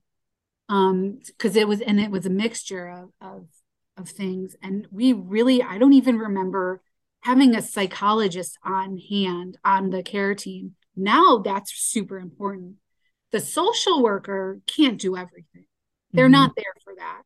[0.69, 3.47] Um, because it was and it was a mixture of, of
[3.97, 4.57] of things.
[4.63, 6.81] And we really, I don't even remember
[7.21, 10.75] having a psychologist on hand on the care team.
[10.97, 12.77] Now that's super important.
[13.31, 15.67] The social worker can't do everything.
[16.13, 16.33] They're mm-hmm.
[16.33, 17.23] not there for that.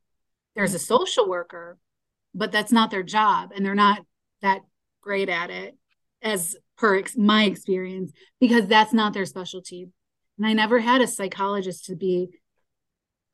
[0.55, 1.79] There's a social worker,
[2.35, 3.53] but that's not their job.
[3.55, 4.01] And they're not
[4.43, 4.61] that
[5.01, 5.77] great at it
[6.23, 9.89] as per ex- my experience because that's not their specialty.
[10.39, 12.29] And I never had a psychologist to be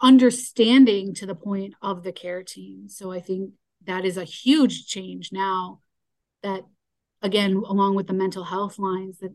[0.00, 2.88] understanding to the point of the care team.
[2.88, 3.52] So I think
[3.86, 5.80] that is a huge change now
[6.42, 6.62] that
[7.20, 9.32] again along with the mental health lines that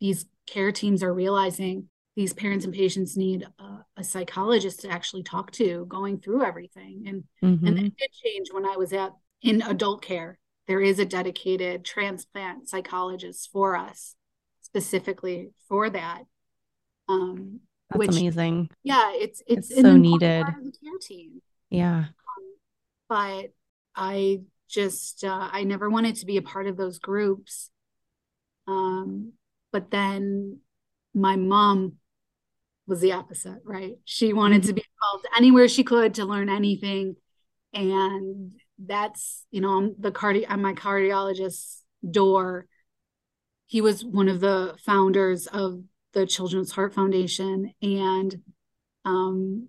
[0.00, 5.22] these care teams are realizing these parents and patients need a, a psychologist to actually
[5.22, 7.66] talk to going through everything and mm-hmm.
[7.66, 9.12] and that did change when i was at
[9.42, 14.14] in adult care there is a dedicated transplant psychologist for us
[14.62, 16.22] specifically for that
[17.08, 17.60] um
[17.90, 20.44] that's which, amazing yeah it's it's, it's so needed
[21.70, 22.56] yeah um,
[23.08, 23.52] but
[23.94, 27.70] i just uh, i never wanted to be a part of those groups
[28.66, 29.32] um
[29.72, 30.58] but then
[31.14, 31.94] my mom
[32.86, 33.96] was the opposite, right?
[34.04, 34.68] She wanted mm-hmm.
[34.68, 37.16] to be involved anywhere she could to learn anything.
[37.72, 42.66] And that's, you know, I'm the cardi on my cardiologist's door.
[43.66, 47.72] He was one of the founders of the Children's Heart Foundation.
[47.82, 48.42] And
[49.04, 49.68] um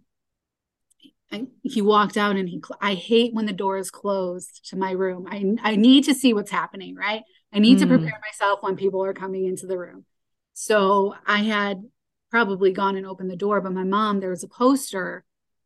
[1.32, 4.92] I, he walked out and he I hate when the door is closed to my
[4.92, 5.28] room.
[5.30, 7.24] I I need to see what's happening, right?
[7.54, 7.82] I need mm.
[7.82, 10.06] to prepare myself when people are coming into the room.
[10.54, 11.84] So I had
[12.30, 13.62] probably gone and opened the door.
[13.62, 15.24] But my mom, there was a poster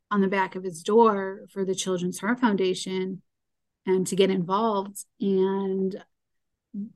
[0.09, 3.21] on the back of his door for the Children's Heart Foundation
[3.85, 5.05] and to get involved.
[5.19, 6.03] And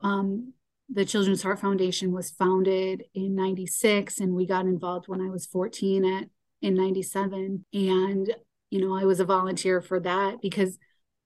[0.02, 0.54] um,
[0.90, 5.46] the Children's Heart Foundation was founded in 96 and we got involved when I was
[5.46, 6.30] 14 at
[6.62, 8.36] in 97 and
[8.70, 10.78] you know I was a volunteer for that because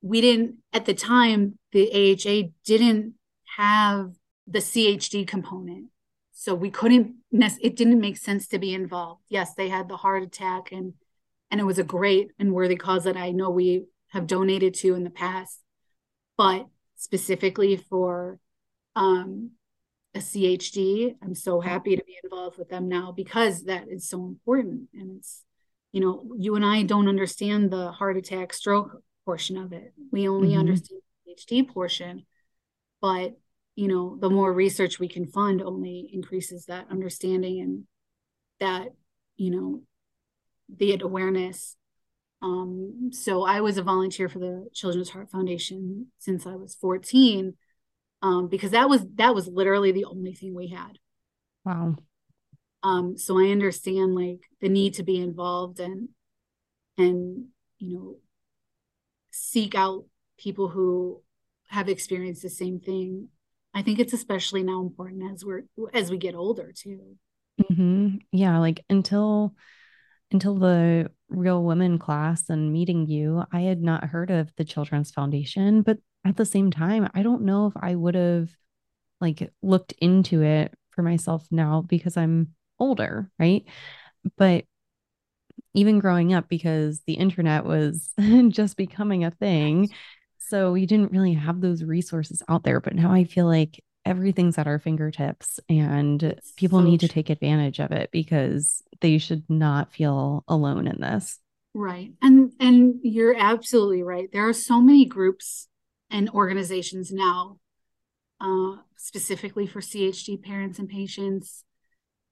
[0.02, 3.14] we didn't at the time the AHA didn't
[3.58, 4.14] have
[4.48, 5.88] the CHD component.
[6.32, 9.22] So we couldn't it didn't make sense to be involved.
[9.30, 10.94] Yes they had the heart attack and
[11.52, 14.96] and it was a great and worthy cause that i know we have donated to
[14.96, 15.62] in the past
[16.38, 18.40] but specifically for
[18.96, 19.52] um
[20.16, 24.26] a chd i'm so happy to be involved with them now because that is so
[24.26, 25.44] important and it's
[25.92, 30.28] you know you and i don't understand the heart attack stroke portion of it we
[30.28, 30.60] only mm-hmm.
[30.60, 32.26] understand the hd portion
[33.02, 33.38] but
[33.76, 37.84] you know the more research we can fund only increases that understanding and
[38.60, 38.90] that
[39.38, 39.82] you know
[40.78, 41.78] the awareness
[42.42, 47.54] um, so i was a volunteer for the children's heart foundation since i was 14
[48.22, 50.98] um, because that was that was literally the only thing we had
[51.66, 51.96] wow
[52.84, 56.10] um, so i understand like the need to be involved and
[56.98, 57.46] and
[57.78, 58.16] you know
[59.32, 60.06] seek out
[60.38, 61.22] people who
[61.68, 63.30] have experienced the same thing
[63.74, 65.64] I think it's especially now important as we're
[65.94, 67.18] as we get older too.
[67.62, 68.18] Mm-hmm.
[68.32, 69.54] Yeah, like until
[70.32, 75.12] until the real women class and meeting you, I had not heard of the Children's
[75.12, 78.50] Foundation, but at the same time, I don't know if I would have
[79.22, 83.64] like looked into it for myself now because I'm older, right?
[84.38, 84.66] But
[85.74, 88.12] even growing up because the internet was
[88.50, 89.90] just becoming a thing
[90.50, 92.82] so we didn't really have those resources out there.
[92.82, 97.30] But now I feel like everything's at our fingertips and people so need to take
[97.30, 101.38] advantage of it because they should not feel alone in this.
[101.76, 102.12] Right.
[102.22, 104.28] And and you're absolutely right.
[104.34, 105.68] There are so many groups
[106.10, 107.60] and organizations now
[108.42, 111.64] uh, specifically for CHD parents and patients.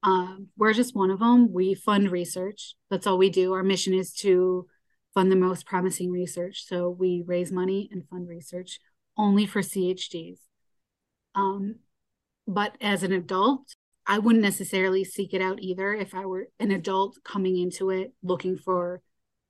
[0.02, 1.54] Uh, we're just one of them.
[1.54, 2.76] We fund research.
[2.90, 3.54] That's all we do.
[3.54, 4.66] Our mission is to
[5.14, 6.66] fund the most promising research.
[6.66, 8.80] So we raise money and fund research
[9.18, 10.40] only for CHDs.
[11.38, 11.76] Um,
[12.48, 13.76] but as an adult,
[14.06, 18.14] I wouldn't necessarily seek it out either if I were an adult coming into it
[18.24, 19.02] looking for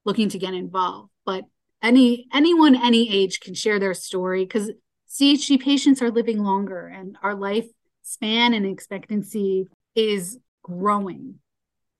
[0.04, 1.12] looking to get involved.
[1.26, 1.46] But
[1.82, 4.72] any anyone any age can share their story because
[5.10, 7.68] CHD patients are living longer and our life
[8.02, 11.36] span and expectancy is growing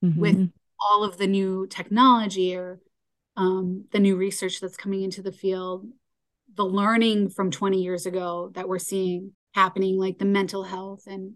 [0.04, 0.20] mm-hmm.
[0.20, 2.80] with all of the new technology or
[3.36, 5.86] um, the new research that's coming into the field,
[6.56, 11.34] the learning from 20 years ago that we're seeing happening, like the mental health and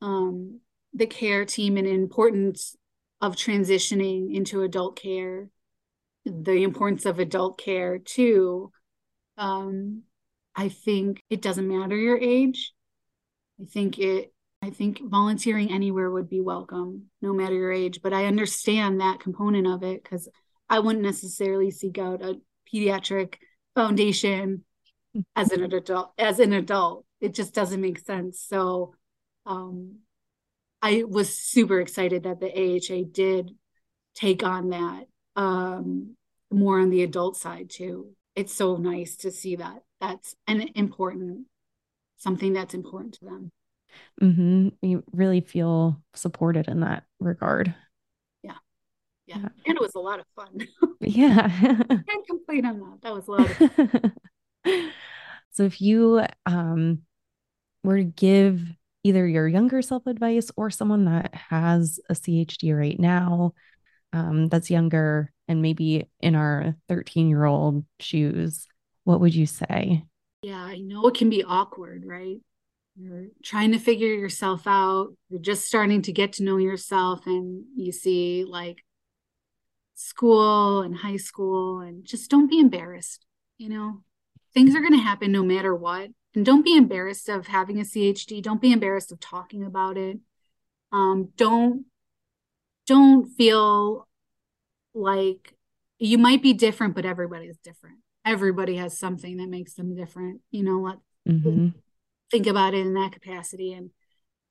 [0.00, 0.60] um,
[0.94, 2.76] the care team and importance
[3.20, 5.48] of transitioning into adult care,
[6.24, 8.70] the importance of adult care too.
[9.36, 10.02] Um,
[10.54, 12.72] I think it doesn't matter your age.
[13.60, 14.32] I think it
[14.64, 18.00] I think volunteering anywhere would be welcome, no matter your age.
[18.00, 20.28] But I understand that component of it because
[20.68, 22.36] I wouldn't necessarily seek out a
[22.72, 23.34] pediatric
[23.74, 24.64] foundation
[25.34, 26.12] as an adult.
[26.16, 28.40] As an adult, it just doesn't make sense.
[28.40, 28.94] So,
[29.46, 30.00] um,
[30.82, 33.52] I was super excited that the AHA did
[34.14, 35.06] take on that
[35.36, 36.16] um,
[36.50, 38.10] more on the adult side too.
[38.34, 39.82] It's so nice to see that.
[40.00, 41.46] That's an important
[42.16, 43.52] something that's important to them.
[44.20, 44.68] Mm-hmm.
[44.80, 47.74] You really feel supported in that regard.
[48.42, 48.52] Yeah.
[49.26, 49.38] Yeah.
[49.38, 49.48] yeah.
[49.66, 50.66] And it was a lot of fun.
[51.00, 51.48] yeah.
[51.48, 52.98] Can't complain on that.
[53.02, 54.12] That was a lot of
[55.50, 57.02] so if you um
[57.82, 58.62] were to give
[59.04, 63.54] either your younger self advice or someone that has a CHD right now
[64.12, 68.66] um, that's younger and maybe in our 13 year old shoes,
[69.04, 70.04] what would you say?
[70.42, 72.38] Yeah, I know it can be awkward, right?
[72.96, 75.14] You're trying to figure yourself out.
[75.28, 78.84] You're just starting to get to know yourself, and you see like
[79.94, 83.24] school and high school, and just don't be embarrassed.
[83.56, 84.02] You know,
[84.52, 86.10] things are going to happen no matter what.
[86.34, 88.42] And don't be embarrassed of having a CHD.
[88.42, 90.18] Don't be embarrassed of talking about it.
[90.90, 91.86] Um, don't
[92.86, 94.08] don't feel
[94.94, 95.54] like
[95.98, 100.62] you might be different, but everybody's different everybody has something that makes them different you
[100.62, 101.68] know let mm-hmm.
[102.30, 103.90] think about it in that capacity and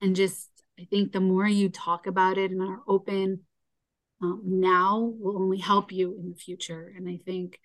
[0.02, 3.42] and just i think the more you talk about it and are open
[4.22, 7.60] um, now will only help you in the future and i think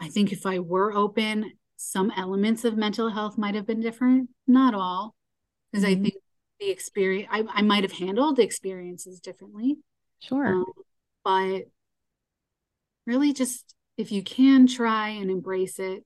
[0.00, 1.52] i think if i were open
[1.84, 5.14] some elements of mental health might have been different not all
[5.70, 6.00] because mm-hmm.
[6.00, 6.14] i think
[6.60, 9.76] the experience I, I might have handled the experiences differently
[10.20, 10.46] sure.
[10.46, 10.64] um,
[11.24, 11.62] but
[13.06, 16.04] really just if you can try and embrace it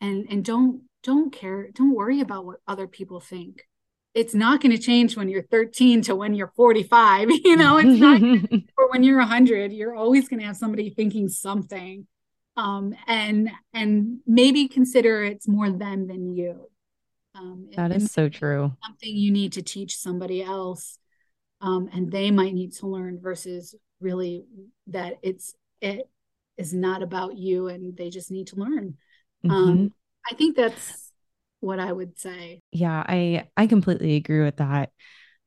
[0.00, 3.66] and and don't don't care don't worry about what other people think.
[4.14, 8.00] It's not going to change when you're 13 to when you're 45 you know it's
[8.00, 8.20] not
[8.78, 12.06] or when you're 100 you're always going to have somebody thinking something
[12.56, 16.68] um, and and maybe consider it's more them than you.
[17.34, 18.72] Um, that is so true.
[18.84, 20.98] something you need to teach somebody else
[21.60, 24.44] um, and they might need to learn versus really
[24.88, 26.08] that it's it
[26.58, 28.96] is not about you and they just need to learn.
[29.44, 29.70] Um, mm-hmm.
[29.70, 29.94] um,
[30.30, 31.10] i think that's
[31.60, 32.60] what i would say.
[32.70, 34.90] Yeah i i completely agree with that.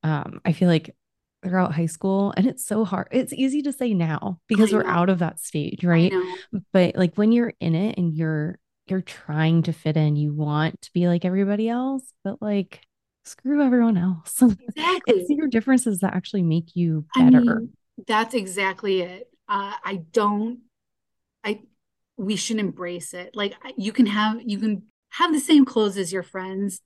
[0.02, 0.94] Um, i feel like
[1.42, 5.08] throughout high school and it's so hard it's easy to say now because we're out
[5.08, 6.12] of that stage right
[6.72, 10.80] but like when you're in it and you're you're trying to fit in you want
[10.82, 12.80] to be like everybody else but like
[13.24, 14.42] screw everyone else
[14.76, 17.72] exactly it's your differences that actually make you better I mean,
[18.06, 20.58] that's exactly it uh, i don't
[21.44, 21.60] I
[22.16, 23.34] we should embrace it.
[23.34, 26.80] Like you can have you can have the same clothes as your friends.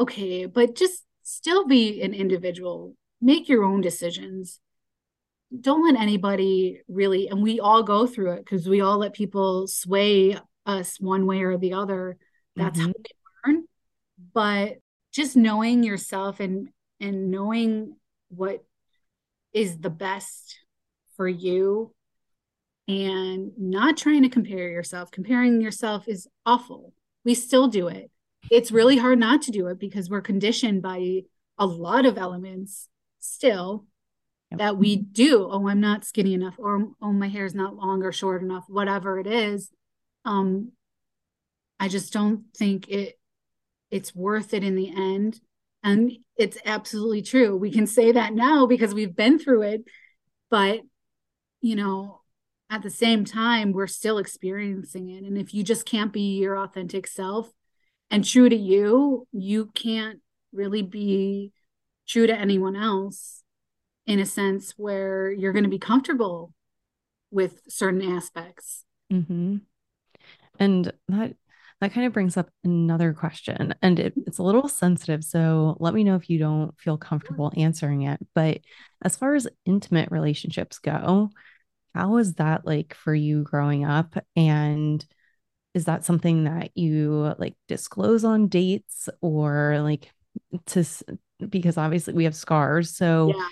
[0.00, 2.94] Okay, but just still be an individual.
[3.20, 4.60] Make your own decisions.
[5.60, 9.66] Don't let anybody really and we all go through it because we all let people
[9.66, 12.18] sway us one way or the other.
[12.54, 12.88] That's mm-hmm.
[12.88, 12.92] how
[13.46, 13.64] we learn.
[14.34, 14.76] But
[15.12, 16.68] just knowing yourself and
[17.00, 17.96] and knowing
[18.28, 18.62] what
[19.52, 20.58] is the best
[21.16, 21.94] for you
[22.86, 25.10] and not trying to compare yourself.
[25.10, 26.94] Comparing yourself is awful.
[27.24, 28.10] We still do it.
[28.50, 31.22] It's really hard not to do it because we're conditioned by
[31.58, 32.88] a lot of elements
[33.20, 33.86] still
[34.50, 34.58] yep.
[34.58, 35.48] that we do.
[35.50, 38.64] Oh, I'm not skinny enough, or oh, my hair is not long or short enough,
[38.68, 39.70] whatever it is.
[40.24, 40.72] Um,
[41.80, 43.18] I just don't think it
[43.90, 45.40] it's worth it in the end.
[45.82, 47.56] And it's absolutely true.
[47.56, 49.84] We can say that now because we've been through it,
[50.50, 50.80] but
[51.60, 52.18] you know,
[52.70, 56.58] at the same time we're still experiencing it and if you just can't be your
[56.58, 57.50] authentic self
[58.10, 60.20] and true to you you can't
[60.52, 61.52] really be
[62.08, 63.42] true to anyone else
[64.06, 66.52] in a sense where you're going to be comfortable
[67.30, 69.56] with certain aspects mm-hmm.
[70.58, 71.34] and that
[71.80, 75.94] that kind of brings up another question and it, it's a little sensitive so let
[75.94, 78.60] me know if you don't feel comfortable answering it but
[79.04, 81.30] as far as intimate relationships go
[81.98, 84.14] how was that like for you growing up?
[84.36, 85.04] And
[85.74, 90.12] is that something that you like disclose on dates or like
[90.66, 90.84] to
[91.48, 93.48] because obviously we have scars so yeah.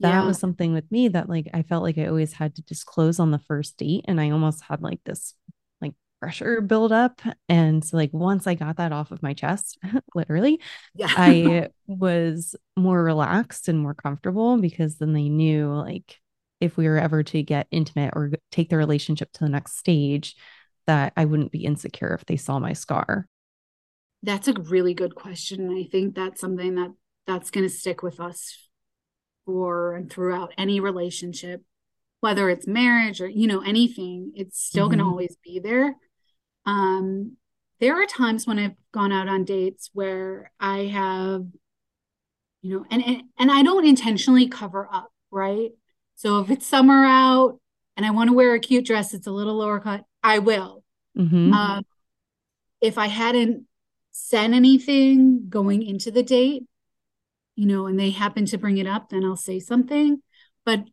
[0.00, 0.26] that yeah.
[0.26, 3.30] was something with me that like i felt like i always had to disclose on
[3.30, 5.34] the first date and i almost had like this
[5.80, 9.78] like pressure build up and so like once i got that off of my chest
[10.14, 10.60] literally
[10.94, 16.18] yeah i was more relaxed and more comfortable because then they knew like
[16.60, 20.34] if we were ever to get intimate or take the relationship to the next stage
[20.86, 23.28] that I wouldn't be insecure if they saw my scar?
[24.22, 25.70] That's a really good question.
[25.70, 26.92] I think that's something that
[27.28, 28.68] that's going to stick with us
[29.44, 31.62] for and throughout any relationship,
[32.20, 34.32] whether it's marriage or you know anything.
[34.34, 34.96] It's still mm-hmm.
[34.96, 35.94] going to always be there.
[36.64, 37.36] Um,
[37.80, 41.44] there are times when I've gone out on dates where I have,
[42.62, 45.70] you know, and and, and I don't intentionally cover up, right?
[46.16, 47.60] So if it's summer out
[47.96, 50.04] and I want to wear a cute dress, it's a little lower cut.
[50.22, 50.82] I will.
[51.16, 51.52] Mm-hmm.
[51.52, 51.82] Uh,
[52.80, 53.66] if I hadn't
[54.12, 56.64] said anything going into the date,
[57.58, 60.22] you know, and they happen to bring it up, then I'll say something.
[60.64, 60.84] But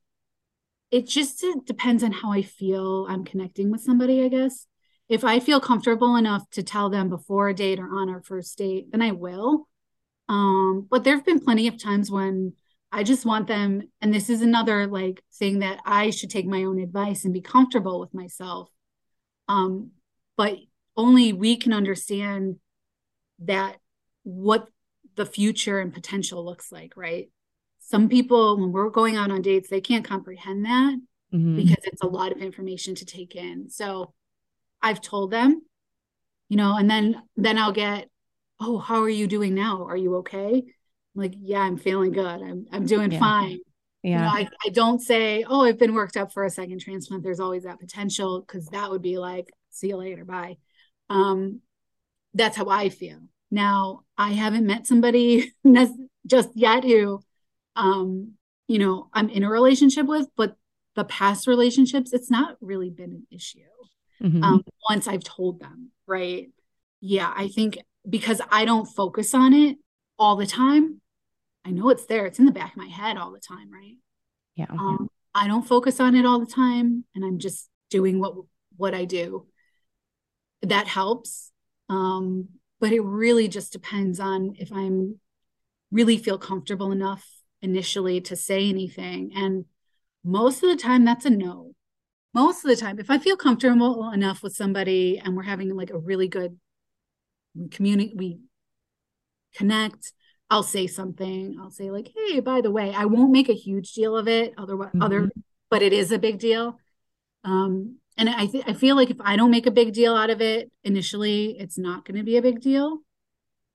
[0.91, 4.67] it just it depends on how I feel I'm connecting with somebody, I guess.
[5.07, 8.57] If I feel comfortable enough to tell them before a date or on our first
[8.57, 9.67] date, then I will.
[10.29, 12.53] Um, but there have been plenty of times when
[12.91, 16.63] I just want them, and this is another like thing that I should take my
[16.63, 18.69] own advice and be comfortable with myself
[19.47, 19.91] um,
[20.37, 20.57] but
[20.97, 22.57] only we can understand
[23.39, 23.77] that
[24.23, 24.67] what
[25.15, 27.29] the future and potential looks like, right?
[27.79, 30.99] Some people, when we're going out on dates, they can't comprehend that
[31.33, 31.55] mm-hmm.
[31.55, 33.69] because it's a lot of information to take in.
[33.69, 34.13] So
[34.81, 35.61] I've told them,
[36.49, 38.09] you know, and then then I'll get,
[38.59, 39.85] oh, how are you doing now?
[39.85, 40.53] Are you okay?
[40.55, 42.25] I'm like, yeah, I'm feeling good.
[42.25, 43.19] I'm I'm doing yeah.
[43.19, 43.59] fine.
[44.03, 44.11] Yeah.
[44.11, 47.23] You know, I, I don't say, oh, I've been worked up for a second transplant.
[47.23, 50.57] There's always that potential because that would be like, see you later, bye.
[51.09, 51.61] Um,
[52.35, 53.19] that's how I feel.
[53.55, 55.53] Now, I haven't met somebody
[56.27, 57.21] just yet who,
[57.77, 58.33] um,
[58.67, 60.57] you know, I'm in a relationship with, but
[60.97, 63.59] the past relationships, it's not really been an issue.
[64.21, 64.43] Mm-hmm.
[64.43, 66.49] Um, once I've told them, right?
[66.99, 67.77] Yeah, I think
[68.07, 69.77] because I don't focus on it
[70.19, 70.99] all the time,
[71.63, 72.25] I know it's there.
[72.25, 73.95] It's in the back of my head all the time, right?
[74.57, 74.67] Yeah.
[74.69, 78.35] Um, I don't focus on it all the time, and I'm just doing what
[78.75, 79.47] what I do.
[80.61, 81.53] That helps,
[81.87, 82.49] um,
[82.79, 85.19] but it really just depends on if I'm
[85.91, 87.25] really feel comfortable enough
[87.61, 89.31] initially to say anything.
[89.35, 89.65] And
[90.23, 91.71] most of the time, that's a no.
[92.33, 95.91] Most of the time, if I feel comfortable enough with somebody and we're having like
[95.91, 96.59] a really good
[97.71, 98.39] community, we
[99.55, 100.11] connect
[100.49, 101.57] I'll say something.
[101.59, 104.53] I'll say like, "Hey, by the way, I won't make a huge deal of it,
[104.57, 105.01] other mm-hmm.
[105.01, 105.31] other,
[105.69, 106.79] but it is a big deal."
[107.43, 110.29] Um, and I th- I feel like if I don't make a big deal out
[110.29, 112.99] of it initially, it's not going to be a big deal,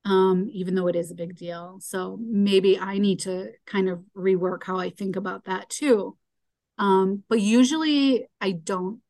[0.05, 1.79] um, even though it is a big deal.
[1.81, 6.17] So maybe I need to kind of rework how I think about that too.
[6.79, 9.01] Um, but usually, I don't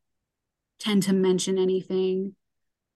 [0.79, 2.35] tend to mention anything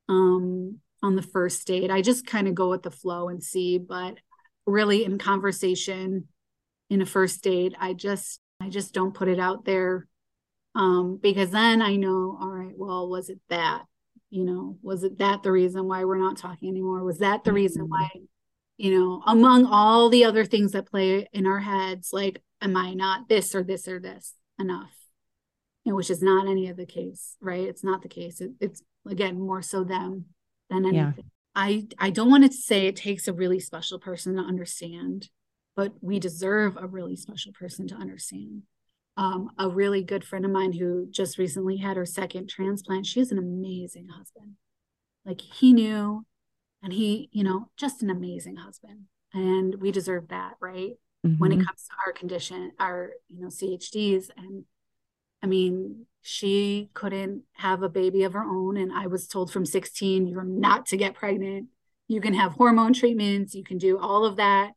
[0.09, 1.91] um, on the first date.
[1.91, 3.77] I just kind of go with the flow and see.
[3.77, 4.17] But
[4.65, 6.27] really in conversation
[6.89, 10.07] in a first date i just i just don't put it out there
[10.75, 13.83] um, because then i know all right well was it that
[14.29, 17.53] you know was it that the reason why we're not talking anymore was that the
[17.53, 17.91] reason mm-hmm.
[17.91, 18.09] why
[18.77, 22.93] you know among all the other things that play in our heads like am i
[22.93, 24.91] not this or this or this enough
[25.85, 28.81] know, which is not any of the case right it's not the case it, it's
[29.07, 30.25] again more so them
[30.69, 31.23] than anything yeah.
[31.55, 35.29] I I don't want to say it takes a really special person to understand,
[35.75, 38.63] but we deserve a really special person to understand.
[39.17, 43.05] Um, a really good friend of mine who just recently had her second transplant.
[43.05, 44.55] She has an amazing husband.
[45.25, 46.25] Like he knew,
[46.83, 49.05] and he, you know, just an amazing husband.
[49.33, 50.93] And we deserve that, right?
[51.25, 51.37] Mm-hmm.
[51.39, 51.65] When it mm-hmm.
[51.65, 54.29] comes to our condition, our, you know, CHDs.
[54.37, 54.65] And
[55.41, 58.77] I mean, she couldn't have a baby of her own.
[58.77, 61.69] And I was told from 16, you're not to get pregnant.
[62.07, 64.71] You can have hormone treatments, you can do all of that.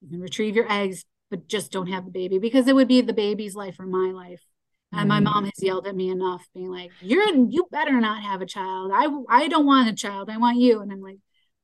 [0.00, 3.00] You can retrieve your eggs, but just don't have the baby because it would be
[3.00, 4.42] the baby's life or my life.
[4.94, 5.00] Mm.
[5.00, 8.42] And my mom has yelled at me enough, being like, You're you better not have
[8.42, 8.92] a child.
[8.94, 10.30] I I don't want a child.
[10.30, 10.80] I want you.
[10.80, 11.18] And I'm like,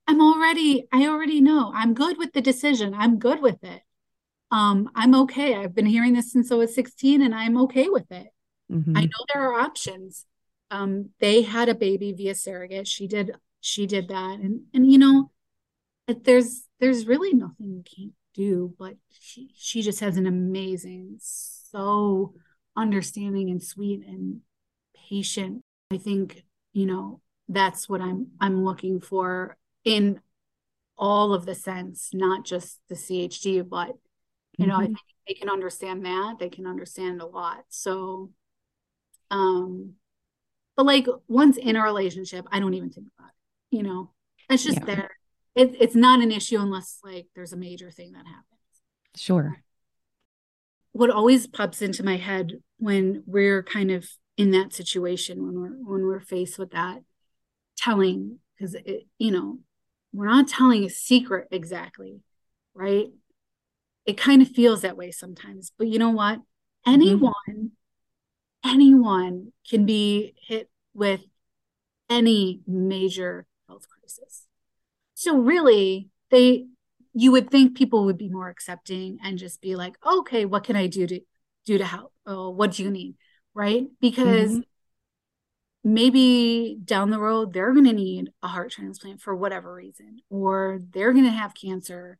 [0.07, 1.73] I'm already, I already know.
[1.75, 2.95] I'm good with the decision.
[2.95, 3.83] I'm good with it.
[4.51, 5.55] Um, I'm okay.
[5.55, 8.27] I've been hearing this since I was 16 and I'm okay with it.
[8.71, 8.97] Mm-hmm.
[8.97, 10.27] I know there are options.
[10.71, 12.89] Um, they had a baby via surrogate.
[12.89, 15.31] She did she did that, and and you know,
[16.09, 18.74] there's there's really nothing you can't do.
[18.78, 22.35] But she she just has an amazing, so
[22.76, 24.41] understanding and sweet and
[25.09, 25.62] patient.
[25.91, 30.20] I think you know that's what I'm I'm looking for in
[30.97, 33.93] all of the sense, not just the CHD, but
[34.59, 34.83] you know, mm-hmm.
[34.83, 36.37] I think they can understand that.
[36.39, 37.64] They can understand a lot.
[37.68, 38.30] So
[39.30, 39.95] um
[40.76, 44.11] but like once in a relationship, I don't even think about it, you know.
[44.49, 44.85] It's just yeah.
[44.85, 45.11] there.
[45.55, 48.47] It, it's not an issue unless like there's a major thing that happens.
[49.17, 49.63] Sure.
[50.93, 55.77] What always pops into my head when we're kind of in that situation when we're
[55.85, 56.99] when we're faced with that
[57.77, 59.59] telling because it you know
[60.13, 62.21] we're not telling a secret exactly
[62.75, 63.07] right
[64.07, 66.93] it kind of feels that way sometimes but you know what mm-hmm.
[66.93, 67.67] anyone mm-hmm.
[68.71, 71.21] anyone can be hit with
[72.09, 74.47] any major health crisis
[75.23, 76.66] so really they
[77.14, 80.77] you would think people would be more accepting and just be like okay what can
[80.77, 81.20] i do to
[81.64, 82.12] do to help?
[82.27, 83.16] Oh what do you need?
[83.55, 83.87] Right?
[84.01, 85.93] Because mm-hmm.
[85.93, 90.81] maybe down the road they're going to need a heart transplant for whatever reason or
[90.91, 92.18] they're going to have cancer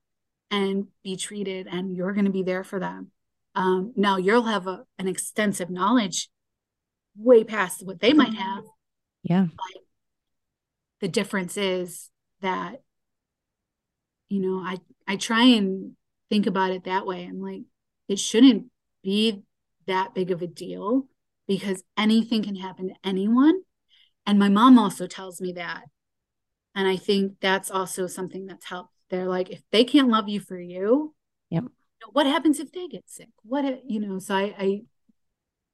[0.51, 3.11] and be treated and you're going to be there for them.
[3.55, 6.29] Um, now you'll have a, an extensive knowledge
[7.17, 8.65] way past what they might have.
[9.23, 9.47] Yeah.
[9.51, 9.83] But
[11.01, 12.83] the difference is that
[14.33, 14.77] you know i
[15.07, 15.93] i try and
[16.31, 17.63] think about it that way i'm like
[18.09, 18.67] it shouldn't
[19.03, 19.43] be
[19.87, 21.07] that big of a deal
[21.47, 23.63] because anything can happen to anyone.
[24.27, 25.83] And my mom also tells me that.
[26.75, 28.93] And I think that's also something that's helped.
[29.11, 31.15] They're like, if they can't love you for you,
[31.51, 31.65] yep.
[32.13, 33.29] what happens if they get sick?
[33.43, 34.83] What, you know, so I,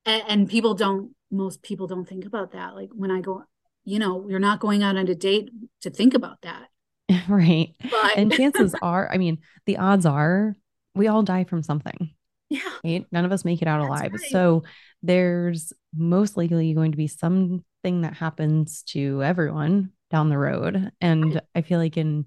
[0.06, 2.74] I, and people don't, most people don't think about that.
[2.74, 3.44] Like when I go,
[3.84, 5.50] you know, you're not going out on a date
[5.82, 6.67] to think about that.
[7.28, 7.74] right.
[7.82, 10.56] But- and chances are, I mean, the odds are
[10.94, 12.10] we all die from something.
[12.50, 12.60] Yeah.
[12.84, 13.06] Right?
[13.12, 14.12] None of us make it out That's alive.
[14.12, 14.30] Right.
[14.30, 14.64] So
[15.02, 20.90] there's most likely going to be something that happens to everyone down the road.
[21.00, 21.44] And right.
[21.54, 22.26] I feel like in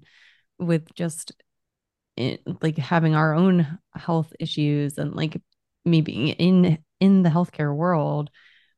[0.58, 1.32] with just
[2.16, 5.40] it, like having our own health issues and like
[5.84, 8.30] maybe in in the healthcare world,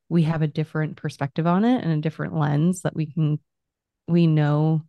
[0.09, 3.39] we have a different perspective on it and a different lens that we can
[4.09, 4.83] we know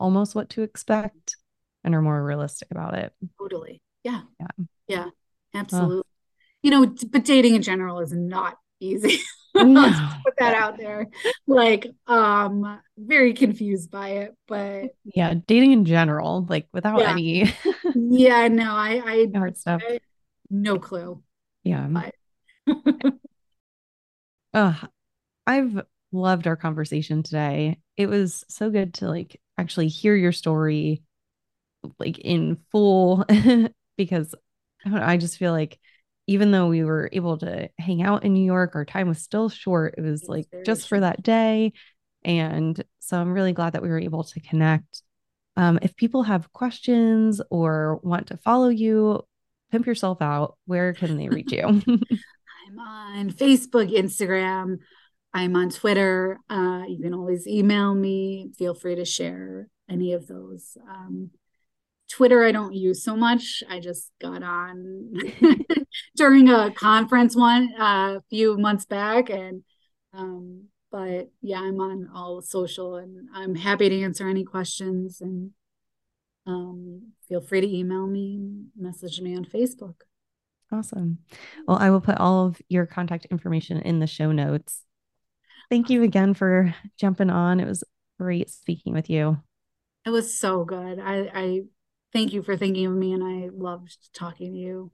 [0.00, 1.36] almost what to expect
[1.84, 3.12] and are more realistic about it.
[3.38, 3.80] Totally.
[4.02, 4.22] Yeah.
[4.40, 4.64] Yeah.
[4.88, 5.06] Yeah.
[5.54, 6.02] Absolutely.
[6.62, 9.18] You know, but dating in general is not easy.
[9.52, 9.90] No.
[10.24, 11.08] put that out there.
[11.48, 17.10] Like, um, very confused by it, but yeah, dating in general, like without yeah.
[17.10, 17.52] any
[17.96, 19.82] Yeah, no, I I hard stuff.
[19.84, 19.98] I,
[20.50, 21.20] no clue.
[21.64, 22.10] Yeah.
[24.54, 24.74] uh,
[25.48, 25.80] I've
[26.12, 27.80] loved our conversation today.
[27.96, 31.02] It was so good to like actually hear your story
[31.98, 33.24] like in full
[33.96, 34.34] because
[34.84, 35.78] I, know, I just feel like
[36.26, 39.48] even though we were able to hang out in New York, our time was still
[39.48, 39.94] short.
[39.98, 40.88] It was like just short.
[40.88, 41.72] for that day.
[42.22, 45.02] And so I'm really glad that we were able to connect.
[45.56, 49.22] Um, if people have questions or want to follow you,
[49.70, 51.64] pimp yourself out, where can they reach you?
[51.90, 54.78] I'm on Facebook, Instagram.
[55.32, 56.38] I'm on Twitter.
[56.48, 58.50] Uh, you can always email me.
[58.58, 60.76] Feel free to share any of those.
[60.88, 61.30] Um,
[62.10, 63.62] Twitter, I don't use so much.
[63.68, 65.12] I just got on
[66.16, 69.62] during a conference one uh, a few months back, and
[70.12, 75.20] um, but yeah, I'm on all social, and I'm happy to answer any questions.
[75.20, 75.52] And
[76.46, 79.94] um, feel free to email me, message me on Facebook.
[80.72, 81.18] Awesome.
[81.66, 84.82] Well, I will put all of your contact information in the show notes.
[85.70, 87.60] Thank you again for jumping on.
[87.60, 87.84] It was
[88.18, 89.38] great speaking with you.
[90.04, 90.98] It was so good.
[90.98, 91.60] I, I
[92.12, 94.90] thank you for thinking of me and I loved talking to you.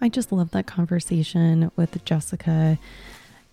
[0.00, 2.78] I just love that conversation with Jessica.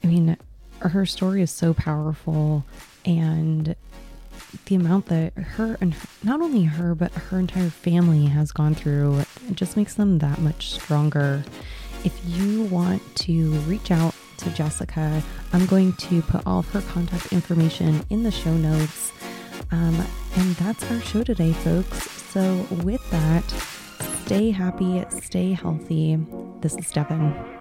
[0.03, 0.37] I mean,
[0.79, 2.63] her story is so powerful
[3.05, 3.75] and
[4.65, 9.19] the amount that her and not only her but her entire family has gone through
[9.19, 11.43] it just makes them that much stronger.
[12.03, 15.21] If you want to reach out to Jessica,
[15.53, 19.11] I'm going to put all of her contact information in the show notes.
[19.71, 20.03] Um,
[20.35, 22.09] and that's our show today, folks.
[22.11, 23.43] So, with that,
[24.25, 26.17] stay happy, stay healthy.
[26.61, 27.60] This is Devon.